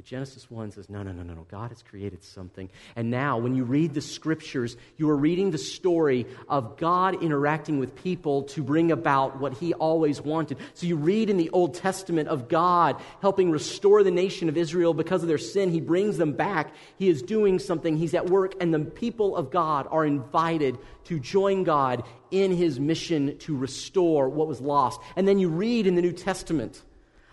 Genesis 0.09 0.49
1 0.49 0.71
says, 0.71 0.89
no, 0.89 1.03
no, 1.03 1.11
no, 1.11 1.21
no, 1.21 1.35
no. 1.35 1.45
God 1.51 1.69
has 1.69 1.83
created 1.83 2.23
something. 2.23 2.67
And 2.95 3.11
now, 3.11 3.37
when 3.37 3.53
you 3.53 3.63
read 3.63 3.93
the 3.93 4.01
scriptures, 4.01 4.75
you 4.97 5.07
are 5.07 5.15
reading 5.15 5.51
the 5.51 5.59
story 5.59 6.25
of 6.47 6.77
God 6.77 7.21
interacting 7.21 7.77
with 7.77 7.95
people 7.95 8.41
to 8.45 8.63
bring 8.63 8.91
about 8.91 9.39
what 9.39 9.53
he 9.53 9.75
always 9.75 10.19
wanted. 10.19 10.57
So 10.73 10.87
you 10.87 10.95
read 10.95 11.29
in 11.29 11.37
the 11.37 11.51
Old 11.51 11.75
Testament 11.75 12.27
of 12.27 12.47
God 12.47 12.99
helping 13.21 13.51
restore 13.51 14.01
the 14.01 14.09
nation 14.09 14.49
of 14.49 14.57
Israel 14.57 14.95
because 14.95 15.21
of 15.21 15.27
their 15.27 15.37
sin. 15.37 15.69
He 15.69 15.79
brings 15.79 16.17
them 16.17 16.33
back. 16.33 16.73
He 16.97 17.07
is 17.07 17.21
doing 17.21 17.59
something. 17.59 17.95
He's 17.95 18.15
at 18.15 18.31
work. 18.31 18.55
And 18.59 18.73
the 18.73 18.79
people 18.79 19.35
of 19.35 19.51
God 19.51 19.87
are 19.91 20.05
invited 20.05 20.79
to 21.03 21.19
join 21.19 21.63
God 21.63 22.03
in 22.31 22.51
his 22.51 22.79
mission 22.79 23.37
to 23.39 23.55
restore 23.55 24.27
what 24.27 24.47
was 24.47 24.59
lost. 24.59 24.99
And 25.15 25.27
then 25.27 25.37
you 25.37 25.49
read 25.49 25.85
in 25.85 25.93
the 25.93 26.01
New 26.01 26.13
Testament 26.13 26.81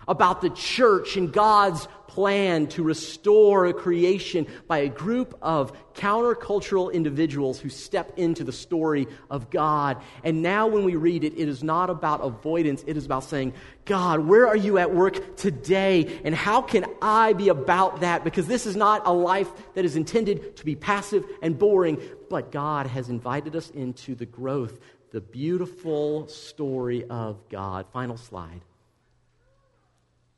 about 0.07 0.41
the 0.41 0.49
church 0.49 1.17
and 1.17 1.31
God's 1.31 1.87
plan 2.07 2.65
to 2.67 2.81
restore 2.81 3.67
a 3.67 3.73
creation 3.73 4.47
by 4.67 4.79
a 4.79 4.89
group 4.89 5.37
of 5.41 5.71
countercultural 5.93 6.91
individuals 6.91 7.59
who 7.59 7.69
step 7.69 8.13
into 8.17 8.43
the 8.43 8.51
story 8.51 9.07
of 9.29 9.49
God. 9.49 10.01
And 10.23 10.41
now, 10.41 10.65
when 10.67 10.83
we 10.83 10.95
read 10.95 11.23
it, 11.23 11.33
it 11.37 11.47
is 11.47 11.63
not 11.63 11.89
about 11.89 12.21
avoidance, 12.23 12.83
it 12.87 12.97
is 12.97 13.05
about 13.05 13.23
saying, 13.25 13.53
God, 13.85 14.21
where 14.21 14.47
are 14.47 14.55
you 14.55 14.77
at 14.77 14.93
work 14.95 15.37
today? 15.37 16.19
And 16.23 16.33
how 16.33 16.61
can 16.61 16.85
I 17.01 17.33
be 17.33 17.49
about 17.49 18.01
that? 18.01 18.23
Because 18.23 18.47
this 18.47 18.65
is 18.65 18.75
not 18.75 19.05
a 19.05 19.13
life 19.13 19.49
that 19.75 19.85
is 19.85 19.95
intended 19.95 20.55
to 20.57 20.65
be 20.65 20.75
passive 20.75 21.23
and 21.41 21.59
boring, 21.59 22.01
but 22.29 22.51
God 22.51 22.87
has 22.87 23.09
invited 23.09 23.55
us 23.55 23.69
into 23.69 24.15
the 24.15 24.25
growth, 24.25 24.79
the 25.11 25.21
beautiful 25.21 26.27
story 26.27 27.05
of 27.09 27.47
God. 27.49 27.85
Final 27.93 28.17
slide. 28.17 28.61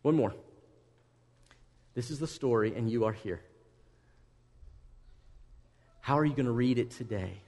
One 0.02 0.16
more. 0.16 0.34
This 1.94 2.12
is 2.12 2.20
the 2.20 2.28
story, 2.28 2.74
and 2.76 2.90
you 2.90 3.06
are 3.06 3.12
here. 3.12 3.42
How 6.00 6.18
are 6.18 6.26
you 6.26 6.34
going 6.34 6.46
to 6.46 6.52
read 6.52 6.78
it 6.78 6.92
today? 6.92 7.42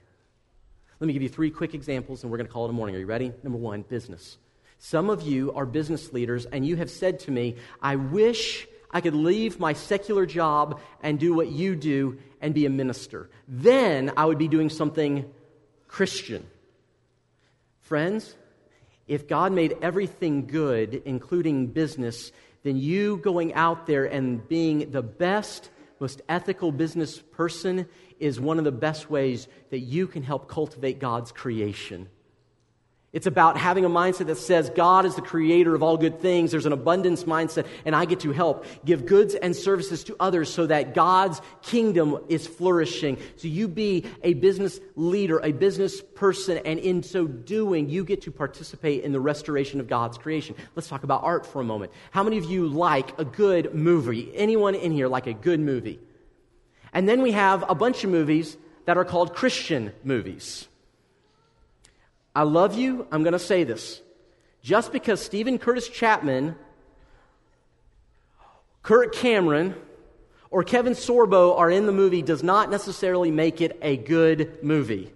Let 1.00 1.06
me 1.06 1.12
give 1.12 1.22
you 1.22 1.28
three 1.28 1.50
quick 1.50 1.74
examples, 1.74 2.22
and 2.22 2.30
we're 2.30 2.38
going 2.38 2.46
to 2.46 2.52
call 2.52 2.66
it 2.66 2.70
a 2.70 2.74
morning. 2.74 2.94
Are 2.94 2.98
you 2.98 3.06
ready? 3.06 3.32
Number 3.42 3.58
one, 3.58 3.82
business. 3.82 4.38
Some 4.78 5.10
of 5.10 5.22
you 5.22 5.52
are 5.54 5.64
business 5.64 6.12
leaders, 6.12 6.44
and 6.44 6.66
you 6.66 6.76
have 6.76 6.90
said 6.90 7.20
to 7.20 7.30
me, 7.30 7.56
I 7.80 7.96
wish 7.96 8.66
I 8.90 9.00
could 9.00 9.14
leave 9.14 9.58
my 9.58 9.72
secular 9.72 10.26
job 10.26 10.80
and 11.02 11.18
do 11.18 11.34
what 11.34 11.48
you 11.48 11.74
do 11.74 12.18
and 12.40 12.52
be 12.52 12.66
a 12.66 12.70
minister. 12.70 13.30
Then 13.48 14.12
I 14.16 14.26
would 14.26 14.38
be 14.38 14.48
doing 14.48 14.68
something 14.68 15.24
Christian. 15.88 16.46
Friends, 17.80 18.36
if 19.12 19.28
God 19.28 19.52
made 19.52 19.76
everything 19.82 20.46
good, 20.46 21.02
including 21.04 21.66
business, 21.66 22.32
then 22.62 22.78
you 22.78 23.18
going 23.18 23.52
out 23.52 23.86
there 23.86 24.06
and 24.06 24.48
being 24.48 24.90
the 24.90 25.02
best, 25.02 25.68
most 26.00 26.22
ethical 26.30 26.72
business 26.72 27.18
person 27.18 27.86
is 28.18 28.40
one 28.40 28.56
of 28.56 28.64
the 28.64 28.72
best 28.72 29.10
ways 29.10 29.48
that 29.68 29.80
you 29.80 30.06
can 30.06 30.22
help 30.22 30.48
cultivate 30.48 30.98
God's 30.98 31.30
creation. 31.30 32.08
It's 33.12 33.26
about 33.26 33.58
having 33.58 33.84
a 33.84 33.90
mindset 33.90 34.28
that 34.28 34.38
says 34.38 34.70
God 34.70 35.04
is 35.04 35.16
the 35.16 35.22
creator 35.22 35.74
of 35.74 35.82
all 35.82 35.98
good 35.98 36.20
things. 36.20 36.50
There's 36.50 36.64
an 36.64 36.72
abundance 36.72 37.24
mindset, 37.24 37.66
and 37.84 37.94
I 37.94 38.06
get 38.06 38.20
to 38.20 38.32
help 38.32 38.64
give 38.86 39.04
goods 39.04 39.34
and 39.34 39.54
services 39.54 40.02
to 40.04 40.16
others 40.18 40.50
so 40.50 40.64
that 40.66 40.94
God's 40.94 41.42
kingdom 41.60 42.18
is 42.30 42.46
flourishing. 42.46 43.18
So 43.36 43.48
you 43.48 43.68
be 43.68 44.06
a 44.22 44.32
business 44.32 44.80
leader, 44.96 45.40
a 45.40 45.52
business 45.52 46.00
person, 46.00 46.56
and 46.64 46.78
in 46.78 47.02
so 47.02 47.26
doing, 47.26 47.90
you 47.90 48.02
get 48.02 48.22
to 48.22 48.30
participate 48.30 49.04
in 49.04 49.12
the 49.12 49.20
restoration 49.20 49.78
of 49.78 49.88
God's 49.88 50.16
creation. 50.16 50.56
Let's 50.74 50.88
talk 50.88 51.04
about 51.04 51.22
art 51.22 51.44
for 51.44 51.60
a 51.60 51.64
moment. 51.64 51.92
How 52.12 52.22
many 52.22 52.38
of 52.38 52.46
you 52.46 52.66
like 52.66 53.18
a 53.18 53.26
good 53.26 53.74
movie? 53.74 54.32
Anyone 54.34 54.74
in 54.74 54.90
here 54.90 55.08
like 55.08 55.26
a 55.26 55.34
good 55.34 55.60
movie? 55.60 56.00
And 56.94 57.06
then 57.06 57.20
we 57.20 57.32
have 57.32 57.68
a 57.68 57.74
bunch 57.74 58.04
of 58.04 58.10
movies 58.10 58.56
that 58.86 58.96
are 58.96 59.04
called 59.04 59.34
Christian 59.34 59.92
movies. 60.02 60.66
I 62.34 62.42
love 62.42 62.76
you, 62.76 63.06
I'm 63.12 63.22
going 63.22 63.32
to 63.32 63.38
say 63.38 63.64
this. 63.64 64.00
Just 64.62 64.92
because 64.92 65.20
Steven 65.20 65.58
Curtis 65.58 65.88
Chapman, 65.88 66.56
Kirk 68.82 69.14
Cameron, 69.14 69.74
or 70.50 70.62
Kevin 70.64 70.92
Sorbo 70.92 71.58
are 71.58 71.70
in 71.70 71.86
the 71.86 71.92
movie 71.92 72.22
does 72.22 72.42
not 72.42 72.70
necessarily 72.70 73.30
make 73.30 73.60
it 73.60 73.78
a 73.82 73.96
good 73.96 74.62
movie. 74.62 75.12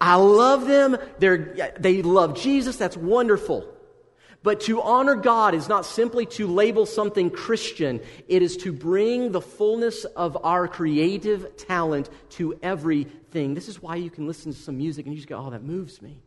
I 0.00 0.16
love 0.16 0.66
them. 0.66 0.96
They're, 1.18 1.72
they 1.78 2.02
love 2.02 2.36
Jesus. 2.38 2.76
That's 2.76 2.96
wonderful. 2.96 3.66
But 4.44 4.60
to 4.60 4.82
honor 4.82 5.14
God 5.14 5.54
is 5.54 5.70
not 5.70 5.86
simply 5.86 6.26
to 6.26 6.46
label 6.46 6.84
something 6.84 7.30
Christian, 7.30 8.02
it 8.28 8.42
is 8.42 8.58
to 8.58 8.74
bring 8.74 9.32
the 9.32 9.40
fullness 9.40 10.04
of 10.04 10.36
our 10.44 10.68
creative 10.68 11.56
talent 11.56 12.10
to 12.32 12.54
everything. 12.62 13.54
This 13.54 13.68
is 13.68 13.80
why 13.80 13.96
you 13.96 14.10
can 14.10 14.26
listen 14.26 14.52
to 14.52 14.58
some 14.58 14.76
music 14.76 15.06
and 15.06 15.14
you 15.14 15.18
just 15.18 15.30
go, 15.30 15.38
oh, 15.38 15.48
that 15.48 15.62
moves 15.62 16.02
me. 16.02 16.22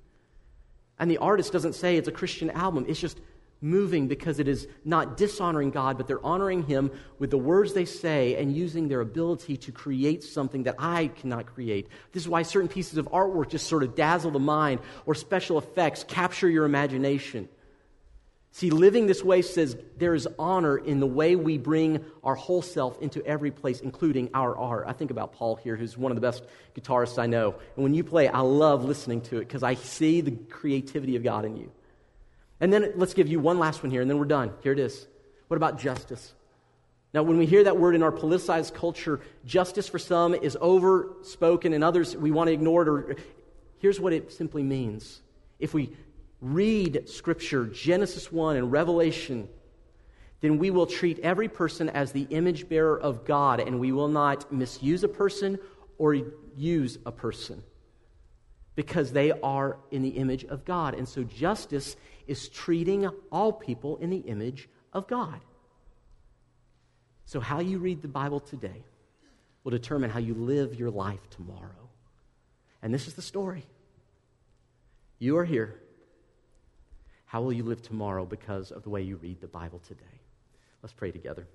And 0.97 1.11
the 1.11 1.19
artist 1.19 1.53
doesn't 1.53 1.73
say 1.73 1.95
it's 1.95 2.07
a 2.07 2.11
Christian 2.11 2.49
album, 2.49 2.85
it's 2.89 2.99
just 2.99 3.21
moving 3.61 4.07
because 4.07 4.39
it 4.39 4.47
is 4.47 4.67
not 4.83 5.15
dishonoring 5.15 5.69
God, 5.69 5.95
but 5.97 6.07
they're 6.07 6.25
honoring 6.25 6.63
Him 6.63 6.89
with 7.19 7.29
the 7.29 7.37
words 7.37 7.73
they 7.73 7.85
say 7.85 8.35
and 8.41 8.51
using 8.51 8.87
their 8.87 9.01
ability 9.01 9.57
to 9.57 9.71
create 9.71 10.23
something 10.23 10.63
that 10.63 10.77
I 10.79 11.09
cannot 11.09 11.45
create. 11.45 11.87
This 12.13 12.23
is 12.23 12.29
why 12.29 12.41
certain 12.41 12.67
pieces 12.67 12.97
of 12.97 13.07
artwork 13.09 13.49
just 13.49 13.67
sort 13.67 13.83
of 13.83 13.93
dazzle 13.93 14.31
the 14.31 14.39
mind 14.39 14.79
or 15.05 15.13
special 15.13 15.59
effects 15.59 16.03
capture 16.03 16.49
your 16.49 16.65
imagination. 16.65 17.47
See, 18.51 18.71
living 18.71 19.05
this 19.05 19.23
way 19.23 19.43
says 19.43 19.77
there 19.97 20.15
is 20.15 20.27
honor 20.39 20.77
in 20.77 20.99
the 20.99 21.05
way 21.05 21.35
we 21.35 21.57
bring 21.57 22.03
our 22.23 22.33
whole 22.33 22.61
self 22.61 22.99
into 23.01 23.23
every 23.23 23.51
place, 23.51 23.81
including 23.81 24.29
our 24.33 24.57
art. 24.57 24.85
I 24.87 24.93
think 24.93 25.11
about 25.11 25.33
Paul 25.33 25.57
here, 25.57 25.75
who's 25.75 25.97
one 25.97 26.11
of 26.11 26.15
the 26.15 26.21
best 26.21 26.43
guitarists 26.75 27.19
I 27.19 27.27
know. 27.27 27.55
And 27.75 27.83
when 27.83 27.93
you 27.93 28.03
play, 28.03 28.27
I 28.27 28.39
love 28.39 28.83
listening 28.83 29.21
to 29.21 29.37
it 29.37 29.41
because 29.41 29.61
I 29.61 29.75
see 29.75 30.21
the 30.21 30.31
creativity 30.31 31.15
of 31.15 31.23
God 31.23 31.45
in 31.45 31.55
you. 31.57 31.71
And 32.59 32.73
then 32.73 32.93
let's 32.95 33.13
give 33.13 33.27
you 33.27 33.39
one 33.39 33.59
last 33.59 33.83
one 33.83 33.91
here, 33.91 34.01
and 34.01 34.09
then 34.09 34.17
we're 34.17 34.25
done. 34.25 34.51
Here 34.63 34.71
it 34.71 34.79
is. 34.79 35.05
What 35.47 35.57
about 35.57 35.79
justice? 35.79 36.33
Now, 37.13 37.23
when 37.23 37.37
we 37.37 37.45
hear 37.45 37.63
that 37.63 37.77
word 37.77 37.95
in 37.95 38.03
our 38.03 38.11
politicized 38.11 38.73
culture, 38.73 39.21
justice 39.45 39.87
for 39.87 39.99
some 39.99 40.33
is 40.33 40.57
overspoken, 40.59 41.73
and 41.73 41.83
others 41.83 42.17
we 42.17 42.31
want 42.31 42.47
to 42.47 42.53
ignore 42.53 42.81
it. 42.81 42.87
Or, 42.87 43.15
here's 43.79 43.99
what 43.99 44.13
it 44.13 44.31
simply 44.33 44.63
means. 44.63 45.21
If 45.59 45.73
we 45.73 45.95
read 46.41 47.09
Scripture, 47.09 47.65
Genesis 47.65 48.31
1 48.31 48.57
and 48.57 48.71
Revelation, 48.71 49.49
then 50.41 50.59
we 50.59 50.69
will 50.69 50.85
treat 50.85 51.19
every 51.19 51.47
person 51.47 51.89
as 51.89 52.11
the 52.11 52.27
image 52.29 52.69
bearer 52.69 52.99
of 52.99 53.25
God 53.25 53.59
and 53.59 53.79
we 53.79 53.91
will 53.91 54.07
not 54.07 54.51
misuse 54.51 55.03
a 55.03 55.07
person 55.07 55.57
or 55.97 56.15
use 56.55 56.99
a 57.05 57.11
person 57.11 57.63
because 58.75 59.11
they 59.11 59.31
are 59.31 59.77
in 59.89 60.03
the 60.03 60.09
image 60.09 60.45
of 60.45 60.63
God. 60.63 60.93
And 60.93 61.09
so 61.09 61.23
justice 61.23 61.95
is 62.27 62.49
treating 62.49 63.09
all 63.31 63.51
people 63.51 63.97
in 63.97 64.11
the 64.11 64.17
image 64.17 64.69
of 64.93 65.07
God. 65.07 65.41
So, 67.25 67.41
how 67.41 67.59
you 67.59 67.79
read 67.79 68.01
the 68.01 68.07
Bible 68.07 68.39
today 68.39 68.85
will 69.63 69.71
determine 69.71 70.09
how 70.09 70.19
you 70.19 70.33
live 70.33 70.75
your 70.75 70.89
life 70.89 71.19
tomorrow. 71.29 71.89
And 72.81 72.93
this 72.93 73.07
is 73.07 73.15
the 73.15 73.21
story. 73.21 73.65
You 75.19 75.37
are 75.37 75.43
here 75.43 75.81
how 77.27 77.41
will 77.41 77.53
you 77.53 77.63
live 77.63 77.81
tomorrow 77.81 78.25
because 78.25 78.71
of 78.71 78.83
the 78.83 78.89
way 78.89 79.01
you 79.01 79.17
read 79.17 79.41
the 79.41 79.47
Bible 79.47 79.79
today? 79.85 80.01
Let's 80.81 80.93
pray 80.93 81.11
together. 81.11 81.45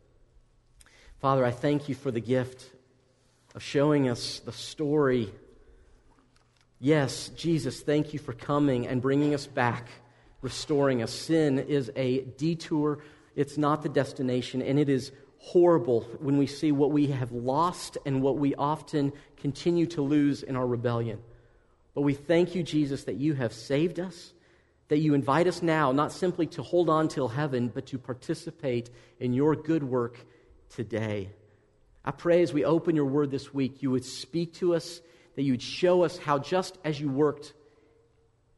Father, 1.18 1.44
I 1.44 1.50
thank 1.50 1.88
you 1.88 1.94
for 1.94 2.10
the 2.10 2.20
gift 2.20 2.70
of 3.54 3.62
showing 3.62 4.08
us 4.08 4.40
the 4.40 4.52
story. 4.52 5.32
Yes, 6.78 7.30
Jesus, 7.30 7.80
thank 7.80 8.12
you 8.12 8.18
for 8.18 8.34
coming 8.34 8.86
and 8.86 9.00
bringing 9.00 9.32
us 9.32 9.46
back, 9.46 9.88
restoring 10.42 11.02
us. 11.02 11.10
Sin 11.10 11.58
is 11.58 11.90
a 11.96 12.20
detour, 12.20 12.98
it's 13.34 13.56
not 13.56 13.82
the 13.82 13.88
destination, 13.88 14.60
and 14.60 14.78
it 14.78 14.90
is 14.90 15.10
horrible 15.38 16.02
when 16.20 16.36
we 16.36 16.46
see 16.46 16.70
what 16.70 16.90
we 16.90 17.06
have 17.06 17.32
lost 17.32 17.96
and 18.04 18.20
what 18.20 18.36
we 18.36 18.54
often 18.56 19.12
continue 19.38 19.86
to 19.86 20.02
lose 20.02 20.42
in 20.42 20.54
our 20.54 20.66
rebellion. 20.66 21.18
But 21.94 22.02
we 22.02 22.12
thank 22.12 22.54
you, 22.54 22.62
Jesus, 22.62 23.04
that 23.04 23.16
you 23.16 23.34
have 23.34 23.54
saved 23.54 23.98
us 23.98 24.34
that 24.88 24.98
you 24.98 25.14
invite 25.14 25.46
us 25.46 25.62
now 25.62 25.92
not 25.92 26.12
simply 26.12 26.46
to 26.48 26.62
hold 26.62 26.90
on 26.90 27.08
till 27.08 27.28
heaven, 27.28 27.68
but 27.68 27.86
to 27.86 27.98
participate 27.98 28.90
in 29.20 29.32
your 29.32 29.56
good 29.56 29.82
work 29.82 30.18
today. 30.68 31.30
I 32.04 32.10
pray 32.10 32.42
as 32.42 32.52
we 32.52 32.64
open 32.64 32.96
your 32.96 33.06
word 33.06 33.30
this 33.30 33.54
week, 33.54 33.82
you 33.82 33.90
would 33.90 34.04
speak 34.04 34.54
to 34.54 34.74
us, 34.74 35.00
that 35.36 35.42
you 35.42 35.52
would 35.52 35.62
show 35.62 36.02
us 36.02 36.18
how 36.18 36.38
just 36.38 36.76
as 36.84 37.00
you 37.00 37.08
worked 37.08 37.52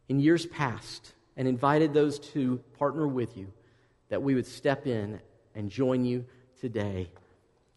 in 0.09 0.19
years 0.19 0.47
past 0.47 1.13
and 1.37 1.47
invited 1.47 1.93
those 1.93 2.19
to 2.19 2.59
partner 2.79 3.07
with 3.07 3.37
you, 3.37 3.53
that 4.09 4.23
we 4.23 4.35
would 4.35 4.47
step 4.47 4.87
in 4.87 5.21
and 5.55 5.71
join 5.71 6.05
you 6.05 6.25
today 6.61 7.11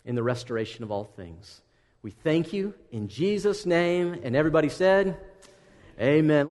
in 0.06 0.16
the 0.16 0.24
restoration 0.24 0.84
of 0.84 0.92
all 0.92 1.04
things. 1.04 1.62
We 2.02 2.12
thank 2.12 2.54
you 2.54 2.74
in 2.92 3.10
Jesus' 3.10 3.66
name. 3.66 4.22
And 4.24 4.36
everybody 4.36 4.70
said, 4.70 5.18
Amen. 6.00 6.46